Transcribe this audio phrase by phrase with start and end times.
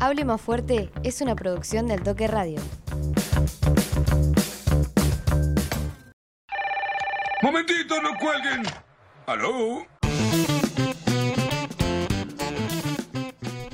[0.00, 2.60] Hable más fuerte es una producción del Toque Radio.
[7.42, 8.62] Momentito, no cuelguen.
[9.26, 9.97] ¿Aló?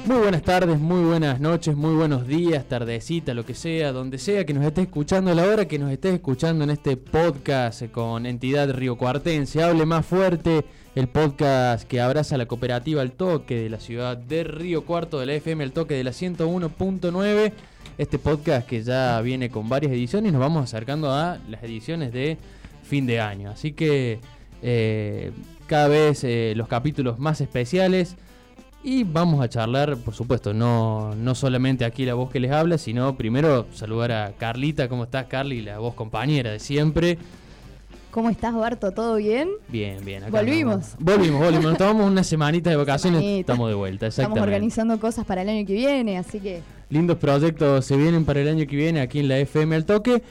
[0.07, 4.45] Muy buenas tardes, muy buenas noches, muy buenos días, tardecita, lo que sea, donde sea
[4.45, 8.27] que nos estés escuchando a la hora que nos estés escuchando en este podcast con
[8.27, 9.63] entidad Río Cuartense.
[9.63, 14.45] Hable más fuerte, el podcast que abraza la cooperativa al toque de la ciudad de
[14.45, 17.53] Río Cuarto, de la FM al toque de la 101.9.
[17.97, 22.37] Este podcast que ya viene con varias ediciones, nos vamos acercando a las ediciones de
[22.83, 23.49] fin de año.
[23.49, 24.21] Así que
[24.61, 25.33] eh,
[25.67, 28.17] cada vez eh, los capítulos más especiales.
[28.87, 32.77] Y vamos a charlar, por supuesto, no, no solamente aquí la voz que les habla,
[32.77, 34.91] sino primero saludar a Carlita.
[34.91, 35.63] ¿Cómo estás, Carly?
[35.63, 37.17] La voz compañera de siempre.
[38.11, 38.93] ¿Cómo estás, Barto?
[38.93, 39.49] ¿Todo bien?
[39.69, 40.25] Bien, bien.
[40.25, 40.97] acá Volvimos.
[40.99, 41.65] Volvimos, volvimos.
[41.65, 43.21] Nos tomamos una semanita de vacaciones.
[43.23, 43.41] Semanita.
[43.53, 44.39] Estamos de vuelta, exactamente.
[44.39, 48.43] Estamos organizando cosas para el año que viene, así que Lindos proyectos se vienen para
[48.43, 50.23] el año que viene aquí en la FM al toque.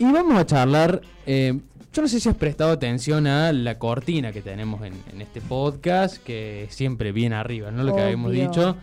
[0.00, 1.00] Y vamos a charlar.
[1.26, 1.60] eh,
[1.92, 5.40] yo no sé si has prestado atención a la cortina que tenemos en, en este
[5.40, 7.82] podcast, que siempre viene arriba, ¿no?
[7.82, 8.76] Lo que habíamos dicho.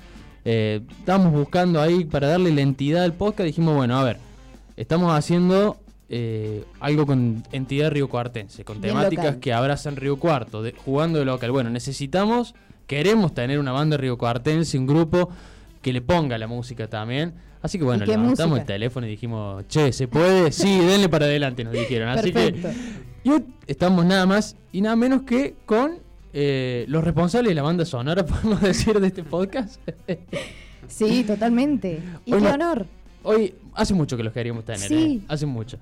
[0.46, 3.46] Eh, estábamos buscando ahí para darle la entidad al podcast.
[3.48, 4.18] Dijimos, bueno, a ver,
[4.78, 5.78] estamos haciendo
[6.10, 9.40] eh, algo con entidad Río Cuartense, con Bien temáticas local.
[9.42, 11.52] que abrazan Río Cuarto, de- jugando de local.
[11.52, 12.56] Bueno, necesitamos,
[12.88, 15.30] queremos tener una banda Río Cuartense, un grupo
[15.88, 17.34] que le ponga la música también.
[17.62, 18.62] Así que bueno, ¿Y qué levantamos música?
[18.62, 20.52] el teléfono y dijimos, che, ¿se puede?
[20.52, 22.10] Sí, denle para adelante, nos dijeron.
[22.10, 22.68] Así perfecto.
[23.24, 23.32] que y
[23.68, 26.00] estamos nada más y nada menos que con
[26.34, 29.80] eh, los responsables de la banda sonora, podemos decir, de este podcast.
[30.88, 32.02] Sí, totalmente.
[32.26, 32.86] Y Hoy qué no- honor.
[33.24, 35.22] Hoy hace mucho que los queríamos tener, Sí.
[35.22, 35.26] ¿eh?
[35.30, 35.78] hace mucho.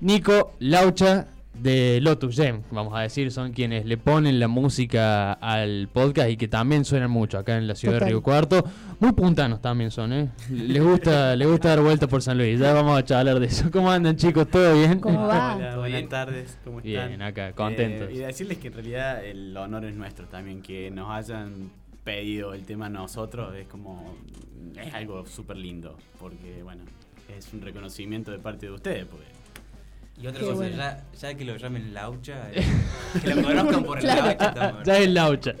[0.00, 5.88] Nico Laucha de Lotus Gem, vamos a decir, son quienes le ponen la música al
[5.92, 8.08] podcast y que también suenan mucho acá en la ciudad Total.
[8.08, 8.64] de Río Cuarto.
[9.00, 10.30] Muy puntanos también son, ¿eh?
[10.50, 12.58] Les gusta, les gusta dar vuelta por San Luis.
[12.58, 13.70] Ya vamos a charlar de eso.
[13.70, 14.48] ¿Cómo andan, chicos?
[14.48, 15.00] ¿Todo bien?
[15.00, 15.56] ¿Cómo va?
[15.56, 17.08] Hola, ¿Todo buenas tardes, ¿cómo están?
[17.08, 18.10] Bien, acá, contentos.
[18.10, 21.70] Eh, y decirles que en realidad el honor es nuestro también, que nos hayan
[22.04, 24.14] pedido el tema a nosotros, es como,
[24.76, 26.82] es algo súper lindo, porque bueno,
[27.36, 29.24] es un reconocimiento de parte de ustedes, porque
[30.16, 30.76] Y otra Qué cosa, bueno.
[30.76, 32.62] ya, ya que lo llamen Laucha, eh,
[33.22, 34.26] que lo conozcan por el Claro.
[34.26, 34.52] Laucha.
[34.56, 35.54] Ah, ya es Laucha.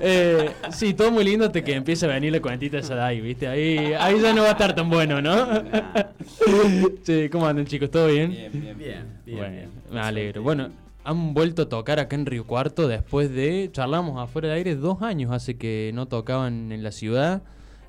[0.00, 3.20] Eh, sí, todo muy lindo hasta que empieza a venir la cuentita esa de ahí,
[3.22, 3.48] ¿viste?
[3.48, 5.46] Ahí, ahí ya no va a estar tan bueno, ¿no?
[5.62, 6.04] Nah.
[7.02, 7.90] sí, ¿cómo andan, chicos?
[7.90, 8.30] ¿Todo bien?
[8.30, 8.76] Bien, bien, bien.
[8.78, 9.70] bien, bien, bueno, bien.
[9.90, 10.42] me alegro.
[10.42, 10.68] Bueno,
[11.04, 15.00] han vuelto a tocar acá en Río Cuarto después de, charlamos afuera de aire, dos
[15.00, 17.42] años hace que no tocaban en la ciudad.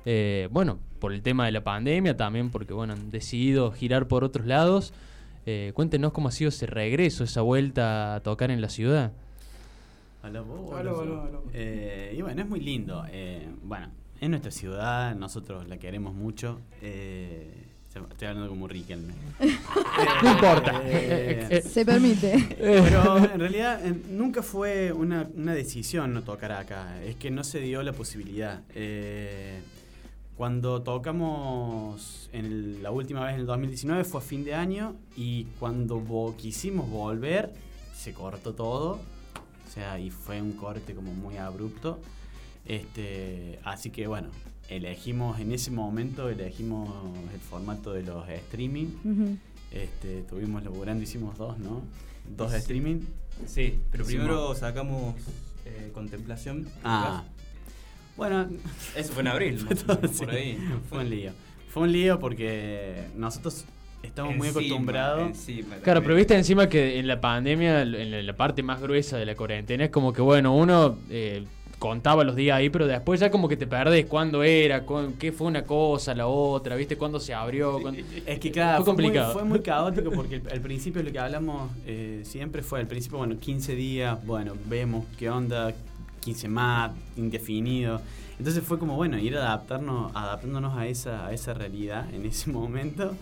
[0.06, 4.24] Eh, bueno, por el tema de la pandemia, también porque, bueno, han decidido girar por
[4.24, 4.94] otros lados.
[5.46, 9.12] Eh, cuéntenos cómo ha sido ese regreso, esa vuelta a tocar en la ciudad.
[10.22, 11.00] Hola, vos, hola, vos.
[11.02, 11.44] aló.
[11.54, 13.04] Eh, y bueno, es muy lindo.
[13.10, 13.88] eh, bueno,
[14.20, 16.60] es nuestra ciudad, nosotros la queremos mucho.
[16.82, 17.50] eh,
[17.88, 19.14] estoy hablando como Riquelme.
[20.22, 20.82] No importa.
[20.84, 22.54] Eh, Se permite.
[22.60, 27.42] Pero en realidad eh, nunca fue una, una decisión no tocar acá, es que no
[27.44, 28.60] se dio la posibilidad.
[30.44, 34.96] Cuando tocamos en el- la última vez en el 2019 fue a fin de año
[35.14, 37.52] y cuando vo- quisimos volver
[37.94, 41.98] se cortó todo, o sea, y fue un corte como muy abrupto.
[42.64, 44.28] Este, así que bueno,
[44.70, 46.88] elegimos en ese momento elegimos
[47.34, 48.86] el formato de los streaming.
[49.70, 51.82] Este, estuvimos laburando, hicimos dos, ¿no?
[52.34, 52.56] Dos Sí.
[52.56, 53.00] streaming.
[53.46, 55.16] Sí, pero Hicimos- primero sacamos
[55.66, 56.66] eh, Contemplación.
[56.82, 57.24] Ah.
[58.16, 58.48] Bueno,
[58.96, 60.58] Eso fue en abril, fue todo por ahí.
[60.88, 61.32] Fue un lío.
[61.68, 63.64] Fue un lío porque nosotros
[64.02, 65.28] estamos muy acostumbrados.
[65.28, 69.26] encima Claro, pero viste encima que en la pandemia, en la, parte más gruesa de
[69.26, 71.44] la cuarentena, es como que, bueno, uno eh,
[71.78, 75.30] contaba los días ahí, pero después ya como que te perdés cuándo era, cuán- qué
[75.32, 77.80] fue una cosa, la otra, viste, cuándo se abrió.
[77.80, 79.32] cuándo- Es que claro, Fue fue, muy, complicado.
[79.32, 83.18] fue muy caótico porque el- al principio lo que hablamos eh, siempre fue, al principio,
[83.18, 85.72] bueno, 15 días, bueno, vemos qué onda,
[86.20, 88.00] 15 más, indefinido.
[88.38, 93.14] Entonces fue como, bueno, ir adaptarnos, adaptándonos a esa, a esa realidad en ese momento.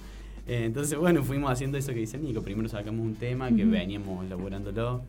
[0.46, 2.42] Eh, entonces, bueno, fuimos haciendo eso que dice Nico.
[2.42, 5.02] Primero sacamos un tema que veníamos elaborándolo.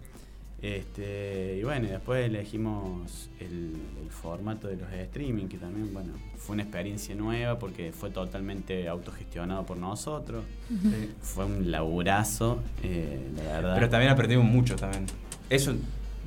[0.62, 6.12] Este, y bueno, y después elegimos el, el formato de los streaming, que también, bueno,
[6.38, 10.44] fue una experiencia nueva porque fue totalmente autogestionado por nosotros.
[10.68, 11.12] Sí.
[11.22, 13.76] Fue un laburazo, eh, la verdad.
[13.76, 15.06] Pero también aprendimos mucho también.
[15.50, 15.76] Eso,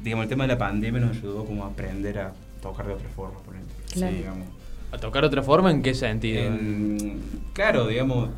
[0.02, 3.08] digamos, el tema de la pandemia nos ayudó como a aprender a tocar de otra
[3.08, 3.74] forma, por ejemplo.
[3.92, 4.16] Claro.
[4.16, 4.46] digamos.
[4.92, 5.70] ¿A tocar de otra forma?
[5.70, 6.42] ¿En qué sentido?
[6.42, 7.22] En-
[7.54, 8.28] claro, digamos,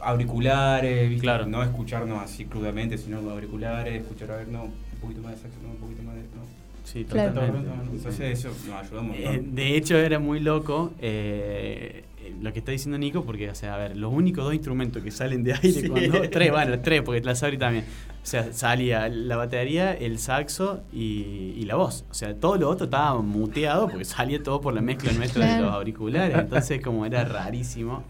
[0.00, 1.22] auriculares, ¿viste?
[1.22, 1.46] Claro.
[1.46, 5.38] no escucharnos así crudamente, sino con auriculares, escuchar a ver, no, un poquito más de
[5.42, 6.44] saxo, no, un poquito más de no.
[6.84, 7.32] Sí, Claro.
[7.32, 7.70] totalmente.
[7.92, 9.54] Entonces eso nos ayuda un Eh, montón.
[9.54, 12.04] de hecho, era muy loco eh,
[12.40, 15.10] lo que está diciendo Nico, porque, o sea, a ver, los únicos dos instrumentos que
[15.10, 15.88] salen de aire Sí.
[15.88, 16.20] cuando.
[16.30, 17.84] Tres, bueno, tres, porque la Sabri también.
[18.22, 22.04] O sea, salía la batería, el saxo y, y la voz.
[22.10, 25.62] O sea, todo lo otro estaba muteado porque salía todo por la mezcla nuestra de
[25.62, 26.36] los auriculares.
[26.38, 28.02] Entonces, como era rarísimo.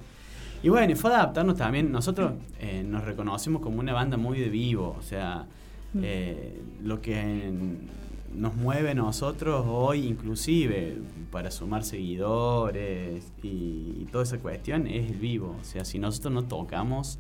[0.62, 1.90] Y bueno, fue adaptarnos también.
[1.92, 4.96] Nosotros eh, nos reconocemos como una banda muy de vivo.
[4.98, 5.46] O sea,
[5.92, 6.00] Mm.
[6.02, 7.88] eh, lo que en-
[8.34, 10.96] nos mueve a nosotros hoy, inclusive
[11.30, 13.46] para sumar seguidores y,
[14.02, 15.56] y toda esa cuestión, es el vivo.
[15.60, 17.18] O sea, si nosotros no tocamos,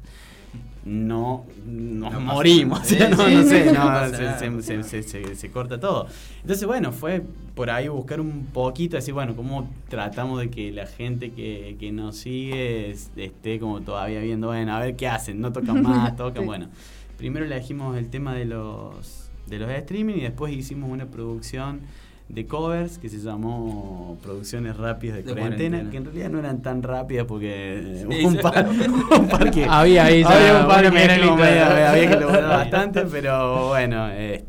[0.84, 2.80] no nos No morimos.
[2.92, 3.08] nada.
[3.14, 6.06] O sea, no, sé, no se, corta todo.
[6.42, 7.22] Entonces, bueno, fue
[7.54, 11.90] por ahí buscar un poquito, así, bueno, cómo tratamos de que la gente que, que
[11.92, 16.16] nos sigue es- esté como todavía viendo, bueno, a ver qué hacen, no tocan más,
[16.16, 16.46] tocan, Sí.
[16.46, 16.68] bueno.
[17.16, 21.80] Primero elegimos el tema de los de los streaming y después hicimos una producción
[22.28, 25.90] de covers que se llamó Producciones Rápidas de, De Cuarentena, Cuarentena.
[25.90, 28.66] que en realidad no eran tan rápidas porque Sí, hubo un par,
[29.20, 31.68] un par que Había ahí había un par que era como mezclita.
[31.74, 34.42] medio- había que lograr bastante, pero bueno, eh,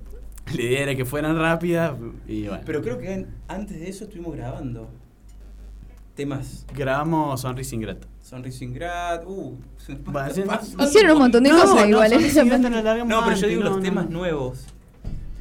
[0.55, 1.93] la idea era que fueran rápidas
[2.27, 2.63] y bueno.
[2.65, 4.89] Pero creo que en- antes de eso estuvimos grabando
[6.15, 6.65] temas.
[6.73, 8.07] grabamos Sonrisa Ingrata.
[8.21, 9.57] Sonrisa Ingrata, uh.
[10.79, 12.13] Hicieron un montón de No, cosas no, igual.
[12.13, 13.05] ¿eh?
[13.05, 14.11] No, pero yo digo no, los no, temas no.
[14.19, 14.65] nuevos.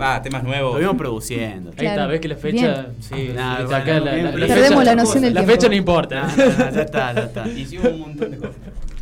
[0.01, 0.73] Va, temas nuevos.
[0.75, 1.71] Lo vimos produciendo.
[1.71, 2.11] Ahí está, Claro.
[2.11, 2.87] ves que la fecha.
[3.01, 5.53] Sí, Nah, sí, bueno, acá la, la- la fecha- Perdemos la noción del La tiempo.
[5.55, 6.23] fecha no importa.
[6.37, 7.49] no, no, ya está, ya está.
[7.49, 8.57] Hicimos un montón de cosas.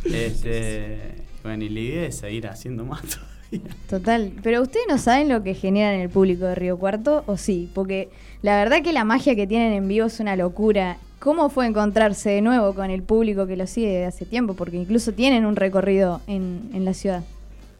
[0.05, 0.97] Este,
[1.43, 3.75] bueno, y la idea es seguir haciendo más todavía.
[3.89, 7.37] Total, pero ustedes no saben lo que generan en el público de Río Cuarto, o
[7.37, 8.09] sí, porque
[8.41, 10.97] la verdad que la magia que tienen en vivo es una locura.
[11.19, 14.55] ¿Cómo fue encontrarse de nuevo con el público que lo sigue desde hace tiempo?
[14.55, 17.23] Porque incluso tienen un recorrido en, en la ciudad.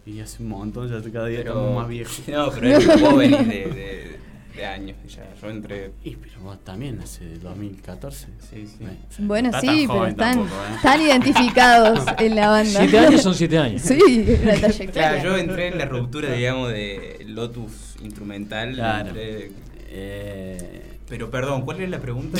[0.06, 2.22] Y hace un montón, ya cada día Pero, estamos más viejos.
[2.28, 4.18] No, pero es que vos venís de, de,
[4.56, 4.98] de años.
[5.08, 5.24] Ya.
[5.42, 5.92] Yo entré.
[6.04, 8.28] Y pero vos también, hace 2014.
[8.50, 8.86] Sí, sí.
[9.20, 10.76] Bueno, está sí, tan pero están, tampoco, ¿eh?
[10.76, 12.80] están identificados en la banda.
[12.82, 13.82] Siete años son siete años.
[13.82, 14.92] Sí, la trayectoria.
[14.92, 18.74] Claro, yo entré en la ruptura, digamos, de Lotus instrumental.
[18.76, 19.10] Claro.
[19.10, 19.52] entré-
[19.96, 22.40] Eh, Pero perdón, ¿cuál era la pregunta?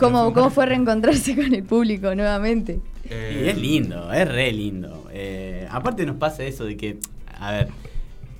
[0.00, 2.80] ¿Cómo, ¿Cómo fue reencontrarse con el público nuevamente?
[3.08, 5.08] Eh, Y es lindo, es re lindo.
[5.12, 6.98] Eh, aparte nos pasa eso de que,
[7.38, 7.68] a ver,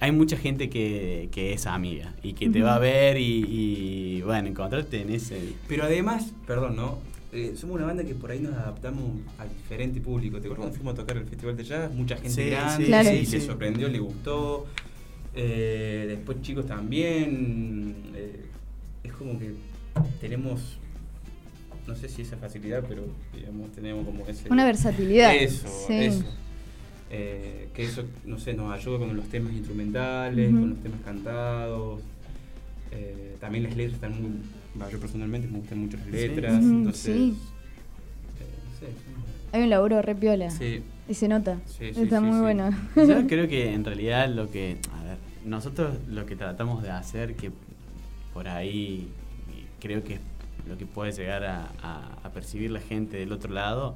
[0.01, 3.45] hay mucha gente que, que es amiga y que te va a ver y,
[4.19, 5.39] y, bueno, encontrarte en ese...
[5.69, 6.99] Pero además, perdón, ¿no?
[7.33, 9.05] Eh, somos una banda que por ahí nos adaptamos
[9.39, 10.41] a diferente público.
[10.41, 11.93] ¿Te acuerdas cuando fuimos a tocar el Festival de Jazz?
[11.95, 13.11] Mucha gente Sí, grande, sí, Claro.
[13.13, 14.67] y sí, le sorprendió, le gustó.
[15.37, 17.95] Eh, después chicos también.
[19.07, 19.55] Es como que
[20.21, 20.79] tenemos,
[21.87, 23.05] no sé si esa facilidad, pero
[23.35, 24.49] digamos, tenemos como ese...
[24.51, 25.35] Una versatilidad.
[25.35, 25.95] Eso, Sí.
[25.95, 26.25] eso.
[27.11, 32.01] Eh, que eso, no sé, nos ayuda con los temas instrumentales, con los temas cantados.
[32.91, 34.33] Eh, también las letras están muy...
[34.81, 36.13] va, yo personalmente me gustan mucho las Sí.
[36.13, 37.15] letras, Ujú, entonces...
[37.15, 37.37] sí.
[38.41, 40.51] eh, no sé, Hay un laburo re piola.
[40.51, 40.83] sí.
[41.09, 41.61] Y se nota.
[41.67, 42.41] Sí, sí, Está sí, muy sí.
[42.41, 42.71] bueno.
[42.97, 47.37] Yo creo que en realidad lo que, a ver, nosotros lo que tratamos de hacer,
[47.37, 47.53] que
[48.37, 49.09] por ahí
[49.81, 50.21] creo que es
[50.69, 53.95] lo que puede llegar a, a- a percibir la gente del otro lado,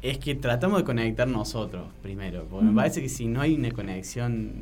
[0.00, 3.72] es que tratamos de conectar nosotros primero, porque me parece que si no hay una
[3.72, 4.52] conexión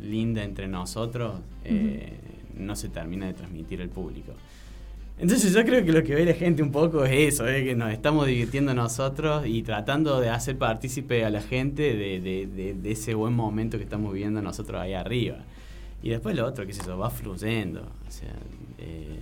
[0.00, 1.34] linda entre nosotros,
[1.64, 2.14] eh,
[2.56, 4.32] no se termina de transmitir al público.
[5.18, 7.74] Entonces yo creo que lo que ve la gente un poco es eso, es que
[7.74, 12.72] nos estamos divirtiendo nosotros y tratando de hacer partícipe a la gente de, de- de-
[12.74, 15.36] de ese buen momento que estamos viviendo nosotros ahí arriba.
[16.02, 17.80] Y después lo otro, qué sé yo, va fluyendo.
[17.80, 18.28] O sea,
[18.78, 19.18] eh,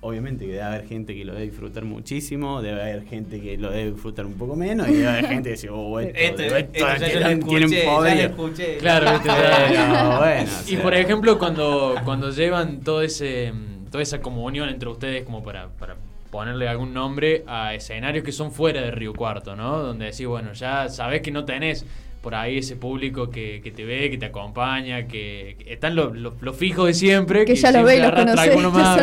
[0.00, 3.70] obviamente que debe haber gente que lo debe disfrutar muchísimo, debe haber gente que lo
[3.70, 6.78] debe disfrutar un poco menos y debe haber gente que dice, oh, esto, Esto, esto,
[6.78, 8.18] ya, lo escuché, ya lo poder".
[8.30, 8.76] escuché.
[8.78, 13.52] Claro, Pero bueno, o Y sea, por ejemplo, cuando, cuando llevan todo ese,
[13.90, 15.96] toda esa comunión entre ustedes, como para, para
[16.30, 19.78] ponerle algún nombre a escenarios que son fuera de Río Cuarto, ¿no?
[19.78, 21.84] Donde decís, bueno, ya sabés que no tenés
[22.26, 26.16] por ahí ese público que, que te ve, que te acompaña, que, que están los
[26.16, 27.44] los- los fijos de siempre.
[27.44, 28.98] Que ya los siempre ve alguno te más.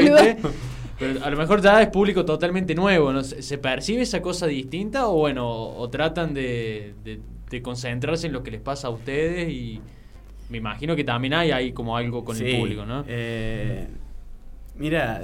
[0.99, 3.23] Pero a lo mejor ya es público totalmente nuevo, ¿no?
[3.23, 8.33] ¿Se se percibe esa cosa distinta o bueno, o tratan de, de- de concentrarse en
[8.33, 9.79] lo que les pasa a ustedes y
[10.49, 13.05] me imagino que también hay ahí como algo con el público, ¿no?
[13.07, 13.87] eh,
[14.75, 15.23] mira,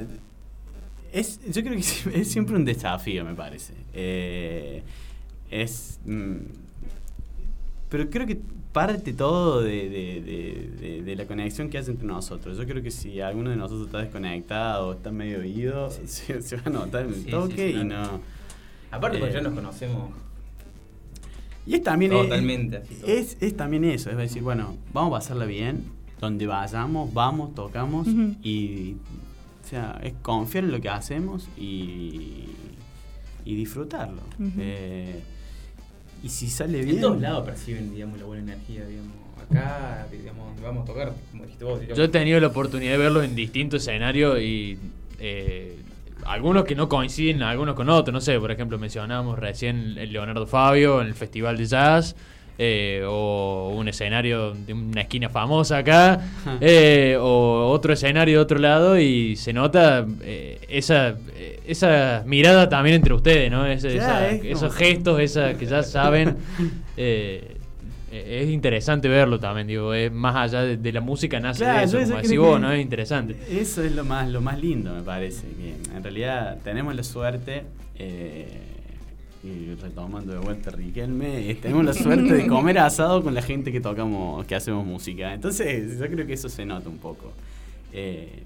[1.12, 3.74] es, yo creo que es, es siempre un desafío, me parece.
[3.94, 4.84] Eh,
[5.51, 6.00] es.
[6.06, 6.38] mm,
[7.89, 8.39] pero creo que
[8.72, 12.58] parte todo de, de- de- de- de la conexión que hace entre nosotros.
[12.58, 16.55] Yo creo que si alguno de nosotros está desconectado o está medio oído, se, se
[16.58, 18.22] va a notar en el Sí, toque sí, y no.
[18.91, 20.12] Aparte porque Eh, ya nos conocemos.
[21.65, 25.19] Y es también Totalmente, es, así es, es también eso, es decir, bueno, vamos a
[25.19, 25.84] pasarla bien,
[26.19, 28.08] donde vayamos, vamos, tocamos
[28.43, 28.96] y
[29.63, 32.46] o sea, es confiar en lo que hacemos y,
[33.46, 34.22] y disfrutarlo.
[34.39, 34.51] Ujú.
[34.58, 35.22] Eh,
[36.23, 36.97] y si sale bien...
[36.97, 39.13] En todos lados perciben, digamos, la buena energía, digamos.
[39.49, 41.97] Acá, digamos, donde vamos a tocar, como dijiste vos, digamos.
[41.97, 44.77] Yo he tenido la oportunidad de verlo en distintos escenarios y
[45.19, 45.77] eh,
[46.25, 48.13] algunos que no coinciden algunos con otros.
[48.13, 52.15] No sé, por ejemplo, mencionábamos recién el Leonardo Fabio en el Festival de Jazz.
[52.61, 56.19] Eh, o un escenario de una esquina famosa acá,
[56.59, 61.15] eh, o otro escenario de otro lado, y se nota eh, esa,
[61.65, 63.59] esa mirada también entre ustedes, ¿no?
[63.63, 66.35] Claro, esa- es esos gestos, esa, que ya saben.
[68.11, 71.85] es interesante verlo también, digo, es más allá de, de la música nace Claro, de
[71.85, 72.71] eso, como decís vos, ¿no?
[72.71, 73.35] Es interesante.
[73.49, 75.43] Eso es lo más, lo más lindo, me parece.
[75.47, 77.63] Que en realidad tenemos la suerte,
[77.99, 78.47] eh,
[79.43, 83.72] y retomando de vuelta Riquelme, eh, tenemos la suerte de comer asado con la gente
[83.72, 85.34] que tocamos, que hacemos música.
[85.34, 87.31] Entonces, yo creo que eso se nota un poco.
[87.93, 88.43] Eh,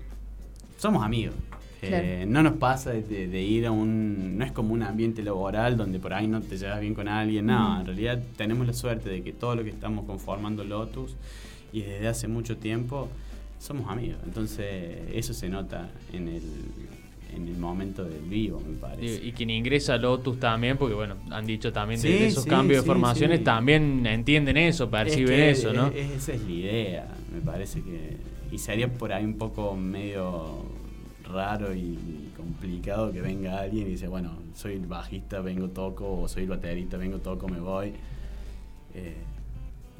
[0.77, 1.35] somos amigos.
[1.81, 2.25] Eh.
[2.27, 4.37] No nos pasa de, ir a un.
[4.37, 7.47] No es como un ambiente laboral donde por ahí no te llevas bien con alguien.
[7.47, 11.15] No, en realidad tenemos la suerte de que todo lo que estamos conformando Lotus
[11.73, 13.09] y desde hace mucho tiempo
[13.59, 14.19] somos amigos.
[14.25, 16.41] Entonces, eso se nota en el,
[17.35, 19.23] en el momento del vivo, me parece.
[19.25, 22.27] Y, y quien ingresa a Lotus también, porque bueno, han dicho también de- Sí, de,
[22.27, 23.43] esos sí, cambios sí, de formaciones, sí.
[23.43, 25.87] también entienden eso, perciben Es que eso, ¿no?
[25.87, 28.17] es- es- esa es la idea, me parece que.
[28.51, 30.65] Y sería por ahí un poco medio
[31.31, 31.97] raro y
[32.37, 36.49] complicado que venga alguien y dice, bueno, soy el bajista, vengo, toco, o soy el
[36.49, 37.93] baterista, vengo, toco, me voy.
[38.93, 39.15] Eh,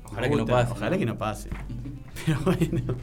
[0.06, 0.98] Ojalá que no pase, Ojalá ¿no?
[1.00, 1.50] que no pase.
[2.26, 2.96] Pero bueno.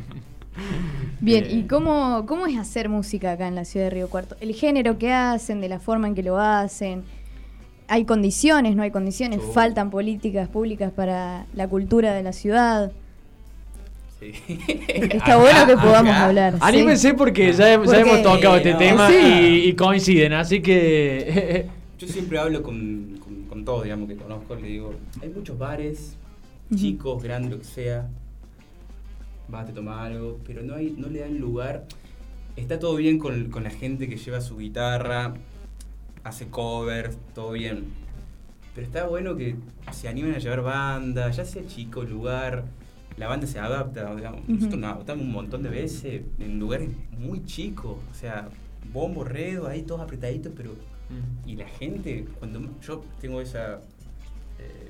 [1.20, 4.36] Bien, Eh, ¿y cómo, cómo es hacer música acá en la ciudad de Río Cuarto?
[4.40, 7.02] El género que hacen, de la forma en que lo hacen.
[7.88, 8.76] ¿Hay condiciones?
[8.76, 9.40] ¿No hay condiciones?
[9.52, 12.92] ¿Faltan políticas públicas para la cultura de la ciudad?
[14.20, 14.32] Sí.
[14.88, 16.52] Está bueno que podamos hablar.
[16.54, 16.58] sí.
[16.62, 19.14] Anímense porque ya, hem- ya Porque- hemos tocado este no, tema sí.
[19.16, 21.66] y, y coinciden, así que...
[21.98, 26.16] Yo siempre hablo con, con, con todos, digamos, que conozco, le digo, hay muchos bares,
[26.74, 28.08] chicos, grandes, lo que sea,
[29.50, 31.86] vas, te tomas algo, pero no, hay, no le dan lugar.
[32.56, 35.34] Está todo bien con, con la gente que lleva su guitarra,
[36.24, 37.84] hace covers, todo bien.
[38.74, 39.56] Pero está bueno que
[39.92, 42.64] se animen a llevar banda, ya sea chico, lugar,
[43.16, 44.42] la banda se adapta, digamos.
[44.42, 44.52] Ujú.
[44.52, 48.48] Nosotros nos adaptamos un montón de veces en lugares muy chicos, o sea,
[48.92, 50.72] bombo, redo, ahí todos apretaditos, pero
[51.46, 53.80] y la gente, cuando yo tengo esa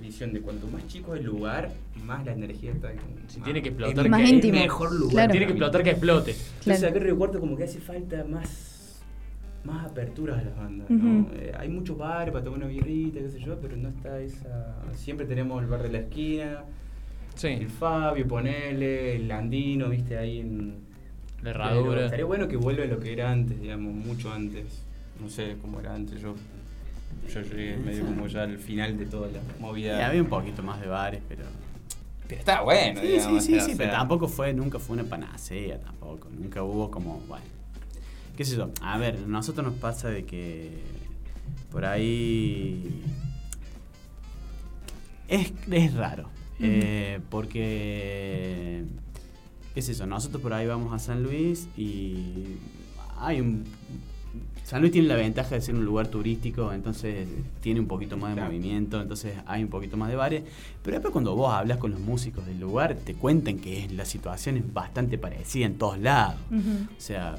[0.00, 1.70] visión de cuanto más chico el lugar,
[2.04, 2.90] más la energía está.
[3.28, 4.58] Si más- tiene que explotar, es Más que- íntimo.
[4.58, 5.10] mejor lugar.
[5.12, 5.30] Claro.
[5.30, 6.30] Tiene que explotar que explote.
[6.32, 6.86] Entonces Claro.
[6.88, 8.76] acá en Río Cuarto como que hace falta más
[9.62, 10.86] más aperturas a las bandas.
[10.90, 14.74] Eh, hay muchos bares para tomar una birrita, qué sé yo, pero no está esa.
[14.94, 16.64] Siempre tenemos el bar de la esquina,
[17.34, 20.68] Sí, el Fabio, ponele, el Andino, viste, ahí en.
[20.70, 20.74] la
[21.42, 22.04] Pero herradura.
[22.06, 24.82] Estaría bueno que vuelva a lo que era antes, digamos, mucho antes.
[25.22, 26.34] No sé cómo era antes, yo.
[27.28, 30.06] Yo llegué medio como ya al final de toda la y movida.
[30.06, 31.44] había un poquito más de bares, pero.
[32.26, 35.04] Pero está bueno, Sí, digamos, sí, sí, o sí, pero tampoco fue, nunca fue una
[35.04, 36.28] panacea, tampoco.
[36.30, 37.44] Nunca hubo como, bueno,
[38.36, 38.70] qué sé yo.
[38.82, 40.70] A ver, a nosotros nos pasa de que
[41.72, 43.02] por ahí
[45.28, 46.28] es, es raro.
[46.60, 48.84] eh, porque,
[49.74, 52.56] qué es eso, nosotros por ahí vamos a San Luis y
[53.18, 53.64] hay un...
[54.64, 57.26] San Luis tiene la ventaja de ser un lugar turístico, entonces
[57.60, 58.50] tiene un poquito más de Claro.
[58.52, 60.44] movimiento, entonces hay un poquito más de bares.
[60.82, 64.56] Pero después cuando vos hablas con los músicos del lugar, te cuentan que la situación
[64.58, 66.36] es bastante parecida en todos lados.
[66.52, 67.36] O sea,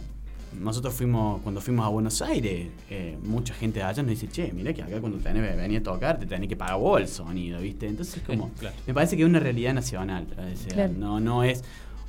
[0.60, 4.52] nosotros fuimos, cuando fuimos a Buenos Aires, eh, mucha gente de allá nos dice, che,
[4.52, 7.08] mira que acá cuando tenés que venir a tocar, te tenés que pagar vos el
[7.08, 7.88] sonido, ¿viste?
[7.88, 8.76] Entonces como, Sí, claro.
[8.86, 10.28] me parece que es una realidad nacional.
[10.34, 10.94] O sea, Claro.
[10.98, 11.64] no, no es.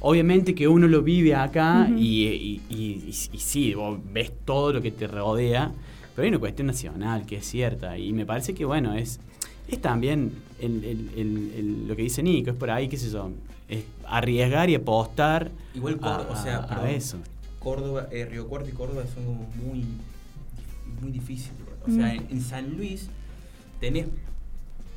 [0.05, 4.73] Obviamente que uno lo vive acá y, y, y- y- y sí, vos ves todo
[4.73, 5.71] lo que te rodea,
[6.15, 9.21] pero hay una cuestión nacional que es cierta y me parece que, bueno, es,
[9.69, 13.11] es también el- el- el- el- lo que dice Nico, es por ahí, qué sé
[13.11, 13.31] yo,
[13.69, 17.19] es arriesgar y apostar Igual Córdoba, a, o sea, a- a perdón, eso.
[17.61, 19.85] Córdoba, eh, Río Cuarto y Córdoba son como muy,
[21.01, 21.53] muy difíciles.
[21.87, 22.17] O sea, Mm.
[22.17, 23.09] en, en San Luis
[23.81, 24.07] tenés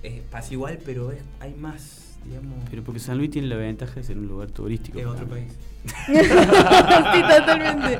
[0.02, 3.96] es pasa igual, pero es, hay más, digamos, Pero porque San Luis tiene la ventaja
[3.96, 5.00] de ser un lugar turístico.
[5.00, 5.51] es otro país.
[6.08, 7.98] sí, totalmente.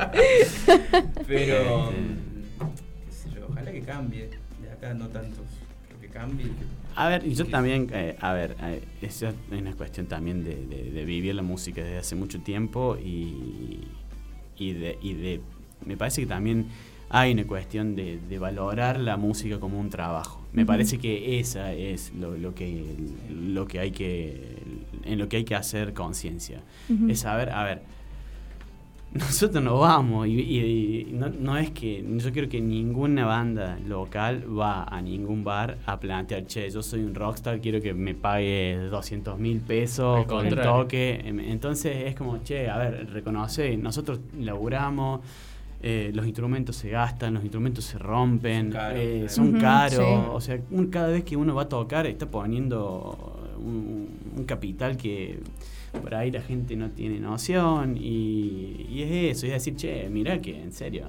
[1.28, 1.96] Pero, Este.
[3.06, 4.30] qué sé yo, ojalá que cambie.
[4.62, 5.46] De acá no tantos,
[5.88, 6.48] pero que cambie.
[6.96, 10.56] A ver, y yo también, eh, a ver, eh, eso es una cuestión también de,
[10.66, 13.82] de- de vivir la música desde hace mucho tiempo y,
[14.58, 15.42] y, de, y de
[15.86, 16.68] me parece que también
[17.10, 20.42] hay una cuestión de, de valorar la música como un trabajo.
[20.56, 22.84] Me parece que esa es lo, lo que
[23.30, 24.58] lo que hay que
[25.04, 26.62] en lo que hay que hacer conciencia.
[27.10, 27.82] Es saber, a ver,
[29.14, 33.78] nosotros no vamos y, y- y no, no es que yo creo que ninguna banda
[33.88, 38.14] local va a ningún bar a plantear, che, yo soy un rockstar, quiero que me
[38.14, 41.22] pague 200 mil pesos Al con el toque.
[41.24, 45.22] Em, Entonces es como, che, a ver, reconoce, nosotros laburamos,
[45.88, 49.30] eh, los instrumentos se gastan, los instrumentos se rompen, Son caros, eh, claro.
[49.30, 50.30] son caros, sí.
[50.34, 54.98] o sea, un- cada vez que uno va a tocar está poniendo un, un capital
[54.98, 55.40] que
[56.02, 60.42] por ahí la gente no tiene noción y, y es eso, es decir, che, mirá
[60.42, 61.06] que en serio,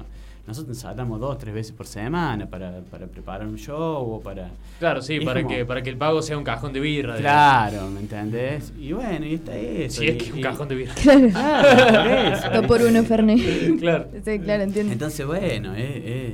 [0.47, 4.49] nosotros ensayamos dos, tres veces por semana para, para preparar un show o para...
[4.79, 7.17] Claro, sí, Es para como- que, para que el pago sea un cajón de birra.
[7.17, 7.71] digamos.
[7.71, 8.73] Claro, ¿me entendés?
[8.79, 10.01] Y bueno, y está eso.
[10.01, 10.95] Si y- es que es un y- cajón de birra.
[11.03, 11.29] Claro.
[11.33, 12.67] Claro, por eso.
[12.69, 13.41] Por uno, Fernet.
[13.81, 14.07] Claro.
[14.25, 14.93] Sí, claro, entiendo.
[14.93, 16.33] Entonces, bueno, es- es-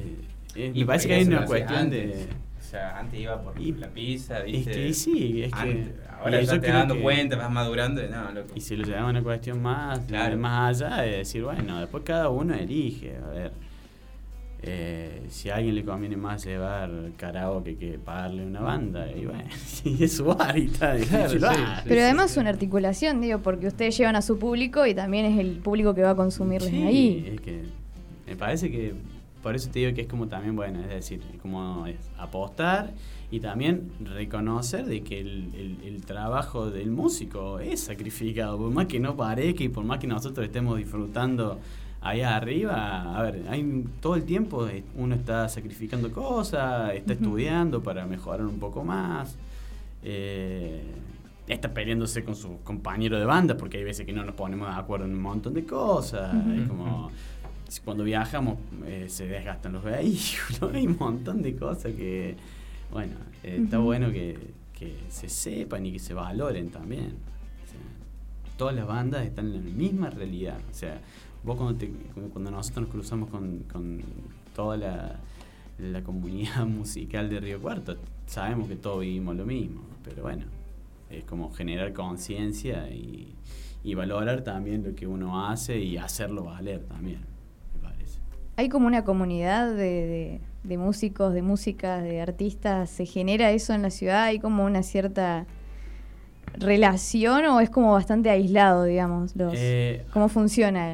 [0.57, 2.09] es- Y me parece que hay una cuestión antes.
[2.19, 2.27] de...
[2.61, 4.73] O sea, antes iba por Y- la pizza, Es ¿viste?
[4.73, 5.59] que sí, es que...
[5.61, 5.89] Antes,
[6.19, 8.03] ahora y ya yo te dando que- cuenta, vas madurando.
[8.09, 8.49] No, loco.
[8.55, 10.37] Y si lo llevamos a una cuestión más, Claro.
[10.39, 13.53] más allá, de decir, bueno, después cada uno elige, a ver.
[14.65, 19.45] Eh, si a alguien le conviene más llevar karaoke que pagarle una banda, y bueno,
[19.67, 21.77] si es su hábitat, Claro, que lo sí, haga.
[21.83, 21.89] sí.
[21.89, 25.39] Pero además es una articulación, digo, porque ustedes llevan a su público y también es
[25.39, 27.33] el público que va a consumirles Sí, ahí.
[27.35, 27.63] es que
[28.27, 28.95] me parece que
[29.43, 32.93] por eso te digo que es como también, bueno, es decir, como es apostar
[33.33, 38.87] y también reconocer de que el, el- el trabajo del músico es sacrificado, por más
[38.87, 41.59] que no parezca y por más que nosotros estemos disfrutando
[42.03, 47.83] allá arriba, a ver, hay todo el tiempo eh, uno está sacrificando cosas, está estudiando
[47.83, 49.37] para mejorar un poco más.
[50.03, 50.83] eh,
[51.47, 54.75] está peleándose con sus compañeros de banda porque hay veces que no nos ponemos de
[54.75, 56.35] acuerdo en un montón de cosas.
[56.57, 57.11] Es como
[57.85, 62.37] cuando viajamos eh, se desgastan los vehículos, hay un montón de cosas que,
[62.91, 64.37] bueno, eh, está bueno que,
[64.79, 67.07] que se sepan y que se valoren también.
[67.07, 70.59] O sea, todas las bandas están en la misma realidad.
[70.71, 71.01] O sea,
[71.45, 71.93] vos cuando, te-
[72.33, 74.01] cuando nosotros nos cruzamos con, con
[74.55, 75.17] toda la,
[75.79, 77.97] la comunidad musical de Río Cuarto,
[78.27, 79.81] sabemos que todos vivimos lo mismo.
[80.05, 80.45] Pero bueno,
[81.11, 83.35] es como generar conciencia y,
[83.85, 87.21] y valorar también lo que uno hace y hacerlo valer también,
[87.75, 88.19] me parece.
[88.57, 92.89] Hay como una comunidad de, de- de músicos, de músicas, de artistas.
[92.89, 94.23] ¿Se genera eso en la ciudad?
[94.25, 95.45] ¿Hay como una cierta
[96.55, 99.35] relación o es como bastante aislado, digamos?
[99.37, 100.93] Los, Eh, ¿Cómo funciona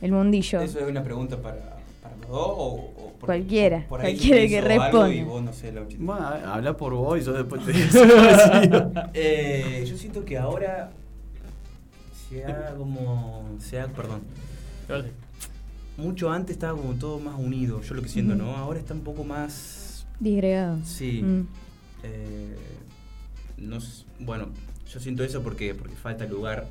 [0.00, 0.60] el mundillo?
[0.60, 4.48] ¿Eso es una pregunta para, para los dos o, o por- Cualquiera, por ahí cualquiera
[4.48, 5.14] que responda.
[5.14, 8.92] Y vos no sé, lo bueno, habla por vos y yo después te digo.
[9.14, 10.90] Eh, yo siento que ahora
[12.28, 13.44] se ha como.
[13.60, 14.22] Se ha, perdón.
[15.96, 18.34] Mucho antes estaba como todo más unido, yo lo que siento.
[18.34, 18.56] ¿no?
[18.56, 20.06] Ahora está un poco más.
[20.18, 20.78] Disgregado.
[20.84, 21.22] Sí.
[21.22, 21.46] Mm.
[22.04, 22.56] eh,
[23.58, 23.78] no
[24.20, 24.46] bueno,
[24.90, 26.66] yo siento eso porque, porque falta lugar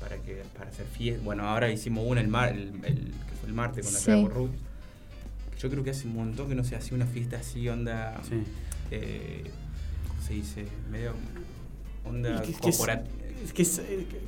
[0.00, 1.22] para que para hacer fiesta.
[1.24, 4.04] Bueno, ahora hicimos una el, mar, el, el- que fue el martes con la Sí.
[4.06, 4.58] Trago Roots.
[5.58, 8.20] Yo creo que hace un montón que no se hacía una fiesta así, onda.
[8.28, 8.42] Sí.
[8.90, 9.44] eh,
[10.08, 10.66] ¿Cómo se dice?
[10.90, 11.12] Medio.
[12.04, 13.14] Onda corporativa.
[13.44, 13.64] Es que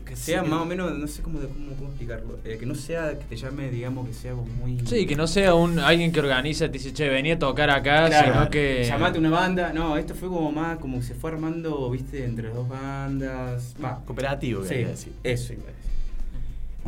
[0.04, 2.38] Que sea más o menos, no sé cómo, cómo, cómo explicarlo.
[2.44, 4.78] eh, que no sea, que te llame, digamos, que sea como muy.
[4.86, 8.06] Sí, que no sea un alguien que organiza, te dice, che, venía a tocar acá,
[8.08, 8.84] Claro, sino que.
[8.86, 9.72] Llamate una banda.
[9.72, 13.74] No, esto fue como más, como se fue armando, viste, entre dos bandas.
[13.82, 15.12] Va, Cooperativo, sí, decir.
[15.22, 15.78] eso iba a decir.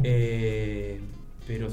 [0.02, 1.00] Eh,
[1.46, 1.68] pero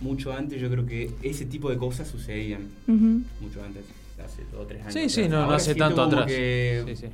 [0.00, 2.68] mucho antes yo creo que ese tipo de cosas sucedían.
[2.86, 3.84] Mucho antes,
[4.24, 4.94] hace dos o tres años.
[4.94, 6.26] Sí, sí, no, no hace tanto atrás.
[6.26, 7.06] que Sí, sí.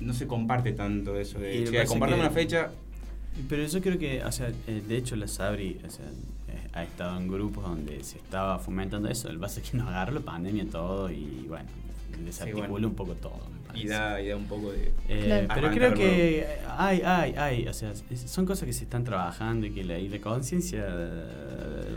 [0.00, 2.70] No se comparte tanto eso de, che, compartamos que- una fecha.
[3.48, 6.04] Pero yo creo que, o sea, eh, de hecho la Sabri o sea,
[6.48, 9.28] eh, ha estado en grupos donde se estaba fomentando eso.
[9.28, 11.68] El base es que nos agarró la pandemia todo y bueno,
[12.24, 12.88] desarticula bueno.
[12.88, 13.38] un poco todo.
[13.72, 13.88] me Y parece.
[13.88, 14.92] da, y da un poco de.
[15.08, 15.48] Eh, Claro.
[15.54, 17.92] pero creo que hay, hay, hay, o sea,
[18.26, 20.84] son cosas que se están trabajando y que la, y la conciencia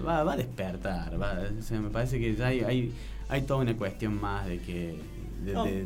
[0.06, 1.20] va, va a despertar.
[1.22, 2.92] Va, o sea, me parece que ya hay, hay,
[3.30, 4.96] hay toda una cuestión más de que.
[5.44, 5.86] De, No, de-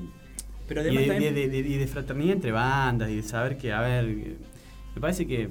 [0.67, 3.58] Pero y de, también- de- de- de- y de fraternidad entre bandas y de saber
[3.58, 4.06] que, a ver,
[4.95, 5.49] me parece que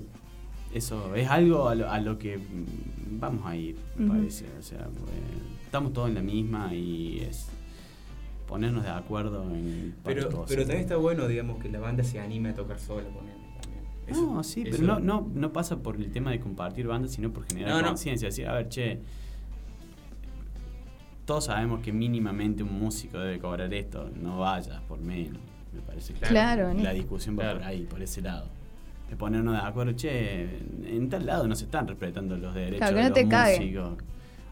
[0.74, 2.38] eso es algo a lo, a lo que
[3.10, 4.44] vamos a ir, me parece.
[4.58, 5.10] O sea, pues,
[5.64, 7.48] estamos todos en la misma y es
[8.46, 10.44] ponernos de acuerdo en Pero, cosas.
[10.48, 13.34] pero también está bueno, digamos, que la banda se anime a tocar sola con él.
[13.62, 13.84] También.
[14.06, 17.12] Eso- no, sí, eso- pero no, no, no pasa por el tema de compartir bandas,
[17.12, 18.28] sino por generar No, conciencia.
[18.28, 19.00] Así, a ver, che,
[21.26, 25.40] todos sabemos que mínimamente un músico debe cobrar esto, no vayas por menos.
[25.74, 27.58] Me parece que Claro, la ni- discusión va Claro.
[27.58, 28.48] por ahí, por ese lado.
[29.10, 30.42] de ponernos de acuerdo, che,
[30.84, 33.28] en tal lado no se están respetando los derechos Claro, que de no los te
[33.28, 33.58] cague.
[33.60, 33.98] músicos.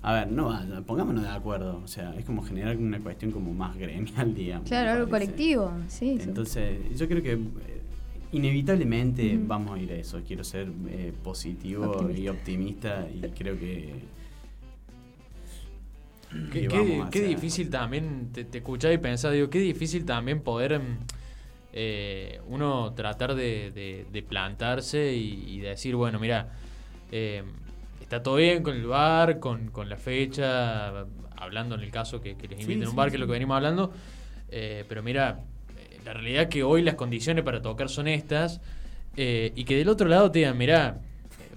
[0.03, 1.81] A ver, no vaya, pongámonos de acuerdo.
[1.83, 4.69] O sea, es como generar una cuestión como más gremial, digamos.
[4.69, 5.73] Claro, algo colectivo.
[5.89, 6.29] Sí, sí.
[6.29, 7.39] Entonces, yo creo que eh,
[8.33, 9.47] inevitablemente Ujú.
[9.47, 10.21] vamos a ir a eso.
[10.27, 12.21] Quiero ser eh, positivo Optimista.
[12.23, 13.93] y optimista y creo que.
[16.51, 16.79] Qué, que
[17.11, 20.99] qué- difícil también, te, te escuchaba y pensaba, digo, qué difícil también poder mm,
[21.73, 26.53] eh, uno tratar de, de- de plantarse y, y decir, bueno, mira,
[27.11, 27.43] eh,
[28.01, 32.37] está todo bien con el bar, con, con la fecha, hablando en el caso que,
[32.37, 33.93] que les Sí, inviten a un sí, bar, que es lo que venimos hablando,
[34.51, 35.41] eh, pero mira,
[36.05, 38.61] la realidad es que hoy las condiciones para tocar son estas
[39.17, 41.01] y que del otro lado te digan, mira,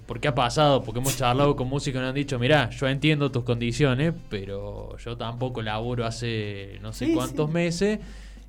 [0.08, 3.30] porque ha pasado, porque hemos charlado con músicos y nos han dicho, mirá, yo entiendo
[3.30, 7.52] tus condiciones, pero yo tampoco laburo hace no sé Sí, cuántos sí.
[7.52, 7.98] meses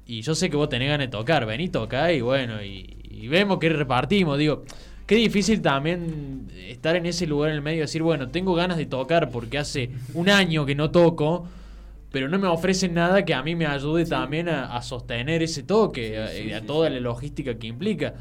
[0.08, 3.28] y yo sé que vos tenés ganas de tocar, vení, toca y bueno, y, y
[3.28, 4.63] vemos que repartimos, digo,
[5.06, 8.78] qué difícil también estar en ese lugar en el medio y decir, bueno, tengo ganas
[8.78, 11.45] de tocar porque hace un año que no toco,
[12.12, 15.63] pero no me ofrecen nada que a mí me ayude también a, a sostener ese
[15.63, 18.13] toque, a, sí, a sí, toda la logística que implica.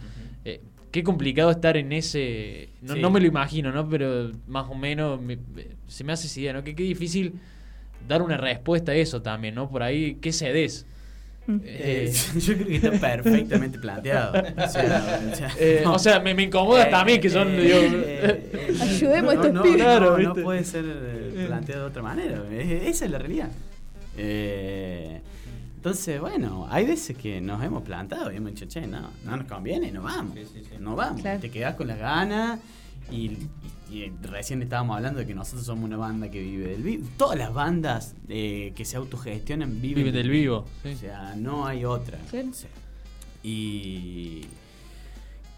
[0.45, 2.71] Eh, qué complicado estar en ese...
[2.83, 3.01] No, Sí.
[3.01, 3.89] no me lo imagino, ¿no?
[3.89, 6.65] Pero más o menos me- me- se me hace esa idea, ¿no?
[6.65, 7.35] Que qué difícil
[8.09, 9.69] dar una respuesta a eso también, ¿no?
[9.71, 10.87] Por ahí, ¿qué cedes?
[11.65, 14.33] Eh, yo creo que está perfectamente planteado.
[14.57, 15.95] O sea, o sea, Eh, no.
[15.95, 17.49] o sea, me, me incomoda Eh, también que son...
[17.49, 19.79] eh, digo, eh, eh, Ayudemos a estos no, pibes.
[19.79, 22.43] no, Claro, no puede ser eh, planteado de otra manera.
[22.53, 23.49] Es- esa es la realidad.
[24.17, 25.21] Eh,
[25.79, 29.47] entonces, bueno, hay veces que nos hemos plantado y hemos dicho, che, no, no nos
[29.47, 30.35] conviene, no vamos.
[30.35, 30.75] Sí, sí, sí.
[30.81, 31.21] No vamos.
[31.23, 31.41] Claro.
[31.41, 32.59] Te quedás con las ganas.
[33.13, 33.51] Y, y-
[33.91, 37.09] y recién estábamos hablando de que nosotros somos una banda que vive del vivo.
[37.17, 40.91] Todas las bandas eh, que se autogestionan viven, Viven del vivo, sí.
[40.93, 42.19] O sea, no hay otra.
[42.27, 42.69] O sea,
[43.43, 44.43] y.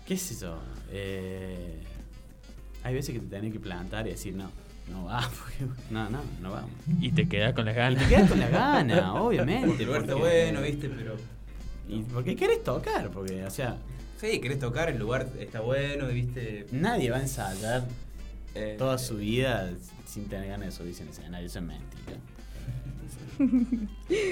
[0.06, 0.58] ¿Qué es eso?
[0.92, 1.82] Eh,
[2.84, 4.50] hay veces que te tenés que plantar y decir, no,
[4.88, 6.70] no va, porque, no, no, no vamos.
[7.00, 8.02] y te quedas con las ganas.
[8.02, 9.66] te quedas con la gana, obviamente.
[9.68, 10.88] Porque el lugar está porque- bueno, ¿viste?
[10.88, 11.14] Pero.
[11.88, 13.76] Y porque querés tocar, porque, o sea,
[14.20, 16.66] Sí, querés tocar, el lugar está bueno, ¿viste?
[16.72, 17.84] nadie va a ensayar
[18.54, 19.70] Eh, toda su vida
[20.06, 22.18] sin tener ganas de subirse en escenario, eso es mentira.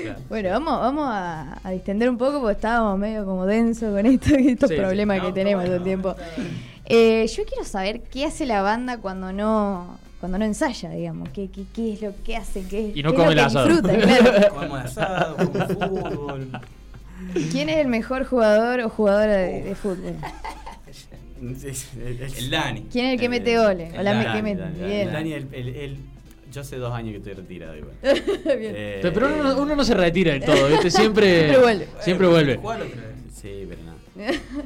[0.03, 0.21] Claro.
[0.29, 4.35] Bueno, vamos, vamos a, a distender un poco porque estábamos medio como denso con esto,
[4.37, 4.81] estos Sí, sí.
[4.81, 6.15] problemas No, que tenemos todo el tiempo.
[6.85, 11.29] Eh, yo quiero saber qué hace la banda cuando no cuando no ensaya, digamos.
[11.31, 12.63] ¿Qué, qué, qué es lo que hace?
[12.69, 13.69] ¿Qué, Y no qué come es lo el que asado.
[13.69, 14.49] disfruta, claro.
[14.55, 15.69] Comemos asado, comemos
[16.13, 16.49] fútbol.
[17.51, 20.17] ¿Quién es el mejor jugador o jugadora de, de fútbol?
[21.41, 22.87] El Dani.
[22.91, 23.93] ¿Quién es el que mete goles?
[23.97, 25.05] O la Dani, me- que mete.
[25.07, 25.97] Dani, el- el- el-
[26.53, 27.93] yo hace dos años que estoy retirado igual.
[28.03, 28.73] Bien.
[28.77, 30.91] Eh, Pero uno, no- uno no se retira del todo, ¿viste?
[30.91, 31.89] Siempre, Siempre vuelve.
[32.01, 32.57] Siempre vuelve.
[32.57, 32.95] otra vez.
[33.41, 33.95] Sí, pero no.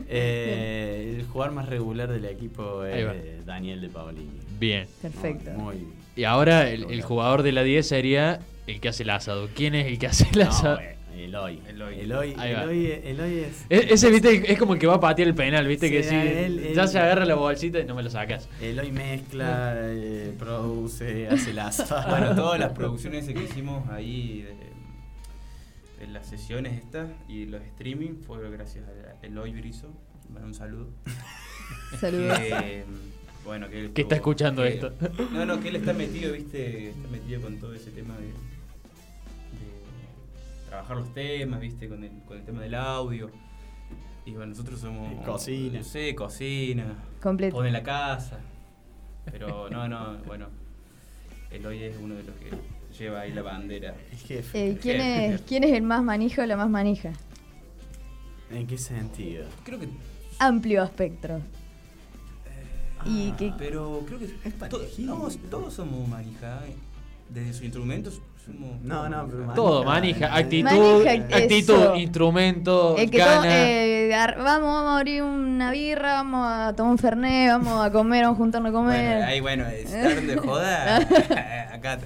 [0.09, 4.31] Eh, el jugador más regular del equipo es Daniel de Paolini.
[4.63, 4.87] Bien.
[5.03, 5.51] Perfecto.
[5.53, 9.11] Muy, muy- Y ahora el, el jugador de la 10 sería el que hace el
[9.11, 9.49] asado.
[9.55, 10.77] ¿Quién es el que hace el No, asado?
[10.77, 11.61] bueno, Eloy.
[11.69, 12.01] Eloy.
[12.01, 12.31] Eloy.
[12.39, 13.67] Eloy, Eloy es.
[13.69, 16.03] E- Ese, viste, es como el que va a patear el penal, viste, Sí, que
[16.05, 18.49] sí, él- él- ya se agarra la bolsita y no me lo sacas.
[18.61, 22.09] Eloy mezcla, eh, produce, hace el asado.
[22.09, 24.43] Bueno, todas las producciones que hicimos ahí
[25.99, 29.89] de, de las sesiones estas y los streaming fue gracias a Eloy Brizo.
[30.29, 30.89] Bueno, un saludo.
[32.01, 32.39] Saludos.
[32.39, 32.85] Que,
[33.45, 34.93] bueno, que, él Que está escuchando que- esto.
[35.33, 38.33] No, no, que él está metido, viste, está metido con todo ese tema de, de
[40.69, 43.31] trabajar los temas, viste, con el, con el tema del audio.
[44.25, 45.13] Y bueno, nosotros somos...
[45.13, 45.83] Y cocina.
[45.83, 46.95] Sí, cocina.
[47.21, 47.57] Completo.
[47.57, 48.39] Pone la casa.
[49.31, 50.47] Pero no, no, bueno.
[51.51, 52.51] Eloy es uno de los que
[52.99, 53.95] lleva ahí la bandera.
[54.13, 54.71] El jefe.
[54.71, 55.35] Eh, ¿quién, jefe.
[55.35, 57.13] es, ¿Quién es el más manija o la más manija?
[58.51, 59.45] ¿En qué sentido?
[59.65, 59.89] Creo que.
[60.39, 61.41] Amplio espectro.
[63.07, 64.25] Y que Pero creo que.
[64.27, 65.17] Es to- parecido.
[65.17, 66.61] no, todos somos manija.
[66.67, 66.75] eh.
[67.29, 68.81] Desde sus instrumentos somos.
[68.83, 69.55] No, no, pero manija.
[69.55, 71.97] Todo, Manija, manija, actitud, Manija, actitud, eso.
[71.97, 77.49] instrumento, El que eh, vamos, vamos a abrir una birra, vamos a tomar un fernet,
[77.51, 79.17] vamos a comer, vamos a juntarnos a comer.
[79.17, 80.97] Bueno, ahí, bueno, estar de joda.
[81.73, 81.99] acá.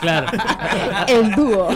[0.00, 0.26] Claro.
[1.08, 1.68] El dúo.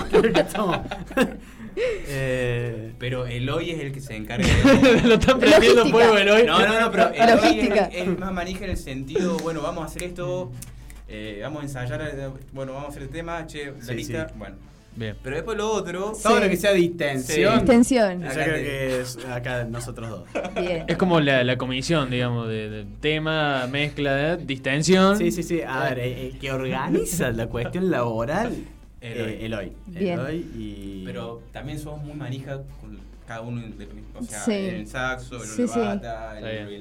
[1.77, 4.47] Eh, Pero Eloy es el que se encarga
[4.83, 5.03] de.
[5.03, 6.45] lo están prendiendo fuego el hoy.
[6.45, 7.85] No, no, no, pero Eloy Logística.
[7.87, 10.53] es, es más manija en el sentido, bueno, vamos a hacer esto,
[11.09, 14.29] eh, vamos a ensayar, eh, bueno, vamos a hacer el tema, che, la Sí, lista,
[14.29, 14.35] sí.
[14.37, 14.57] bueno.
[14.97, 15.17] Bien.
[15.25, 16.23] Pero después lo otro, Sí.
[16.23, 17.55] todo lo que sea distensión.
[17.55, 18.23] Extensión.
[18.23, 20.23] Yo Acá creo te- que es acá nosotros dos.
[20.55, 20.85] Bien.
[20.87, 25.19] Es como la, la comisión, digamos, de, de tema, mezcla, distensión.
[25.19, 25.63] Sí, sí, sí.
[25.63, 28.55] A ver, eh, el que organiza la cuestión laboral,
[29.13, 29.33] Eloy.
[29.33, 29.73] eh, Eloy.
[29.87, 30.19] Bien.
[30.19, 31.03] Eloy y.
[31.05, 34.11] pero también somos muy manija con, cada uno de lo mismo.
[34.19, 34.53] O sea, Sí.
[34.53, 35.69] el saxo, el Sí, el,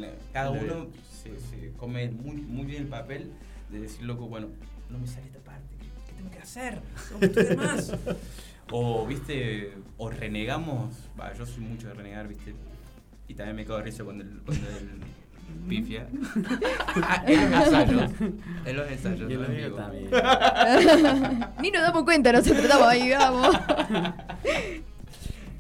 [0.04, 3.32] el- cada Está uno se, se come muy, muy bien el papel
[3.70, 4.48] de decir, loco, bueno,
[4.90, 6.82] no me sale esta parte, ¿qué, qué tengo que hacer?
[7.20, 7.94] Tengo que más.
[8.72, 12.54] o, viste, o renegamos, va, yo soy mucho de renegar, viste,
[13.28, 14.90] y también me cago de risa cuando el, cuando el
[15.68, 16.08] pifia.
[17.28, 18.12] en los ensayos,
[18.66, 19.78] en los ensayos, Y el no en mío vivo.
[19.78, 20.10] también.
[21.62, 23.56] Ni nos damos cuenta, nosotros estamos ahí, vamos.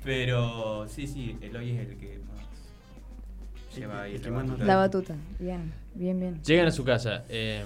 [0.04, 2.46] Pero sí, sí, Eloy es el que más
[3.76, 4.66] lleva ahí El que la más nos batuta.
[4.68, 5.16] La batuta.
[5.40, 6.44] Bien, bien, bien.
[6.44, 7.64] Llegan a su casa, eh,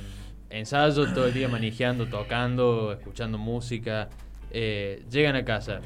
[0.49, 4.09] ensayo todo el día manejando, tocando, escuchando música.
[4.51, 5.79] eh, llegan a casa,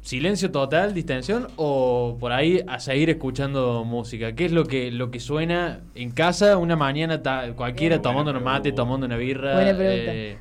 [0.00, 4.32] silencio total, distensión o por ahí a seguir escuchando música.
[4.34, 8.40] ¿Qué es lo que lo que suena en casa una mañana ta- cualquiera tomando una
[8.40, 9.54] mate, tomando una birra?
[9.54, 10.12] Buena pregunta.
[10.14, 10.38] eh,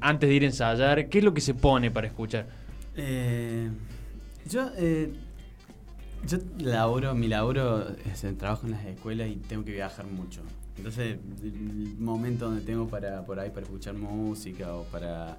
[0.00, 2.46] antes de ir a ensayar, ¿qué es lo que se pone para escuchar?
[2.96, 3.68] Eh,
[4.48, 5.12] yo, eh,
[6.26, 10.42] yo laburo, mi laburo es el trabajo en las escuelas y tengo que viajar mucho.
[10.76, 15.36] Entonces, el momento donde tengo para por ahí para escuchar música o para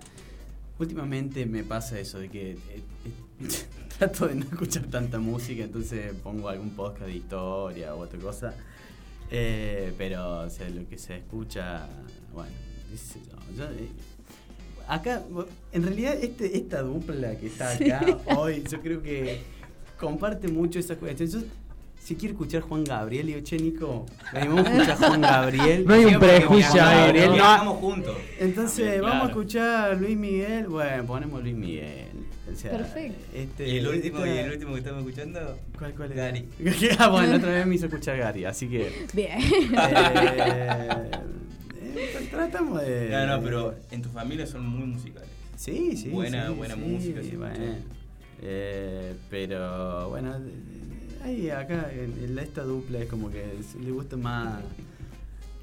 [0.82, 2.82] últimamente me pasa eso de que eh, eh,
[3.98, 8.54] trato de no escuchar tanta música, entonces pongo algún podcast de historia o otra cosa.
[9.30, 11.88] Eh, pero o sea, lo que se escucha,
[12.34, 12.52] bueno,
[12.96, 13.66] sé yo, yo,
[14.88, 15.24] acá,
[15.72, 19.42] en realidad este, esta dupla que está acá hoy, yo creo que
[19.98, 21.30] comparte mucho esa cuestión.
[21.30, 21.40] Yo,
[22.04, 25.86] si quiero escuchar Juan Gabriel, digo, che, Nico, venimos a escuchar Juan Gabriel.
[25.86, 27.34] No hay un prejuicio ahí, Gabriel, ¿no?
[27.34, 28.18] Viajamos juntos.
[28.40, 30.68] Entonces, También, vamos a escuchar Luis Miguel.
[30.68, 32.08] Bueno, ponemos Luis Miguel.
[32.52, 33.18] O sea, Perfecto.
[33.34, 36.18] Este, Y el último, esta- y el último que estamos escuchando, ¿Cuál, cuál es?
[36.18, 36.50] Gary.
[37.00, 39.06] ah, bueno, otra vez me hizo escuchar Gary, así que.
[39.14, 39.40] Bien.
[39.40, 41.12] eh,
[41.96, 43.10] eh, tratamos de.
[43.10, 45.30] No, no, pero en tu familia son muy musicales.
[45.56, 46.10] Sí, sí.
[46.10, 47.56] Buena- sí, buena sí, música, sí, bueno.
[48.42, 50.36] Eh, pero bueno,
[51.24, 53.44] ahí acá en, en esta dupla es como que
[53.84, 54.62] le gusta más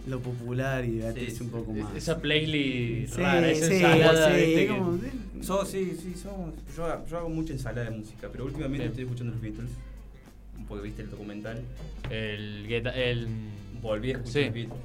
[0.06, 1.94] lo popular y divertirse Sí, un poco más.
[1.94, 4.68] Esa playlist Sí, rara, esa sí, ensalada, sí,
[5.42, 8.88] So, sí, sí, somos, yo, hago- yo hago mucha ensalada de música, pero últimamente Bien.
[8.90, 9.70] estoy escuchando los Beatles.
[10.66, 11.62] Porque viste el documental.
[12.10, 13.28] El, gueta- el
[13.80, 14.44] Volví a escuchar Sí.
[14.46, 14.78] los Beatles.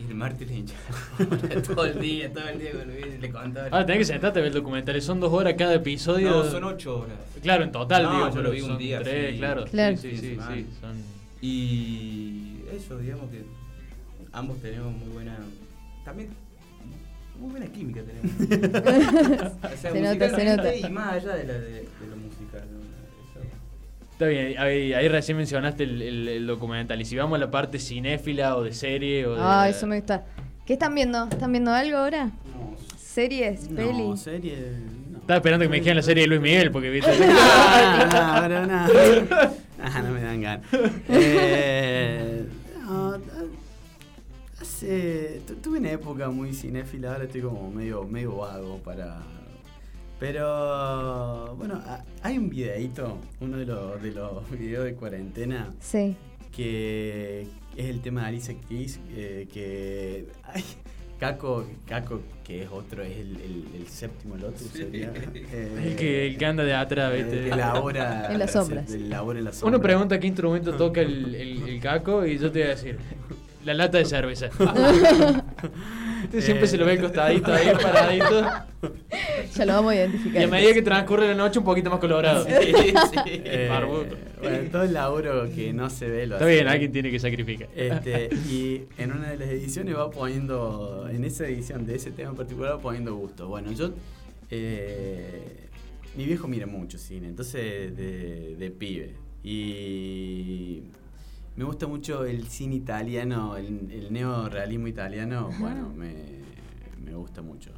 [0.00, 0.80] Y el martes le hinchaba
[1.66, 3.68] todo el día, todo el día con le contaba.
[3.70, 5.00] Ah, tenés que sentarte a ver el documental.
[5.02, 6.30] Son dos horas cada episodio.
[6.30, 7.16] No, son ocho horas.
[7.42, 8.34] Claro, en total, No, digo.
[8.34, 9.38] yo lo vi un día, Tres, sí.
[9.38, 9.64] claro.
[9.66, 9.96] Claro.
[9.96, 10.38] Sí, sí, sí.
[10.54, 10.96] Sí, son...
[11.42, 13.44] Y eso, digamos que
[14.32, 15.38] ambos tenemos muy buena.
[16.04, 16.30] También.
[17.38, 18.32] Muy buena química tenemos.
[19.62, 20.74] O sea, Se nota, se musicalmente nota.
[20.76, 21.88] Y más allá de, la, de,
[24.20, 27.00] Está bien, ahí, ahí recién mencionaste el, el- el documental.
[27.00, 29.40] Y si vamos a la parte cinéfila o de serie o de.
[29.42, 30.26] Ah, eso me gusta.
[30.66, 31.24] ¿Qué están viendo?
[31.24, 32.26] ¿Están viendo algo ahora?
[32.26, 33.70] No, ¿Series?
[33.70, 34.16] No, ¿Peli?
[34.18, 34.58] serie.
[35.10, 35.20] No.
[35.20, 37.10] Estaba esperando que me dijeran la serie de Luis Miguel, porque viste.
[37.32, 39.50] Ah, ahora no.
[39.82, 40.66] Ah, no me dan ganas.
[41.08, 42.44] Eh,
[42.86, 43.14] no,
[44.60, 49.22] hace, tu- tuve una época muy cinéfila, ahora estoy como medio, medio vago para...
[50.20, 56.14] Pero bueno, a- hay un videíto, uno de los, de los videos de cuarentena, Sí.
[56.54, 60.26] que es el tema de Alicia Keys, eh, que...
[60.44, 60.62] ay,
[61.18, 65.12] Caco, Caco, que es otro, es el, el- el séptimo Lotus, sería.
[65.34, 67.44] Eh, el, que, el que anda de atrás, viste.
[67.44, 68.88] que labora En las sombras.
[68.90, 69.74] se- labora en las sombras.
[69.78, 72.98] Uno pregunta qué instrumento toca el, el- el caco y yo te voy a decir.
[73.64, 74.48] La lata de cerveza.
[76.24, 78.42] Este siempre se lo ve al costadito ahí, paradito.
[79.54, 80.42] Ya lo vamos a Y identificar.
[80.42, 82.46] a medida que transcurre la noche, un poquito más colorado.
[83.26, 84.06] Eh, Barbudo.
[84.40, 86.54] bueno, todo el laburo que no se ve lo Está hace.
[86.54, 87.68] bien, alguien tiene que sacrificar.
[87.74, 92.30] Este, y en una de las ediciones va poniendo, en esa edición de ese tema
[92.30, 93.48] en particular, va poniendo gusto.
[93.48, 93.90] Bueno, yo,
[94.50, 95.68] eh,
[96.16, 99.14] mi viejo mira mucho cine, entonces de, de pibe.
[99.42, 100.82] Y
[101.56, 106.14] me gusta mucho el cine italiano, el, el neorealismo italiano, bueno, me,
[107.04, 107.70] me gusta mucho.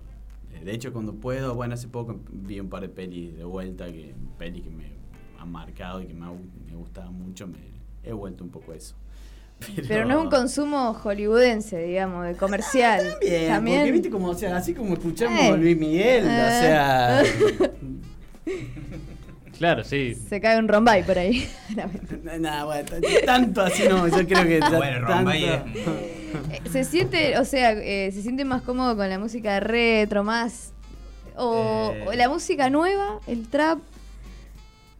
[0.54, 3.86] Eh, De hecho, cuando puedo, bueno, hace poco vi un par de pelis de vuelta,
[3.86, 4.92] que pelis que me
[5.38, 6.32] han marcado y que me, ha-
[6.70, 7.58] me gustaban mucho, me
[8.04, 8.94] he vuelto un poco eso.
[9.88, 13.00] Pero no es un consumo hollywoodense, digamos, de comercial.
[13.48, 15.48] También, porque viste como, o sea, así como escuchamos Eh.
[15.48, 16.60] a Luis Miguel, o Eh.
[16.60, 17.22] sea...
[19.62, 20.16] Claro, sí.
[20.28, 21.48] Se cae un rombay por ahí.
[22.40, 22.88] Nada, bueno,
[23.24, 24.58] tanto así no, yo creo que...
[24.60, 25.60] Ah, bueno, Rombay es-
[26.50, 30.72] Eh, se siente, o sea, eh, se siente más cómodo con la música retro, más.
[31.36, 32.04] O, Eh.
[32.08, 33.78] o la música nueva, el trap.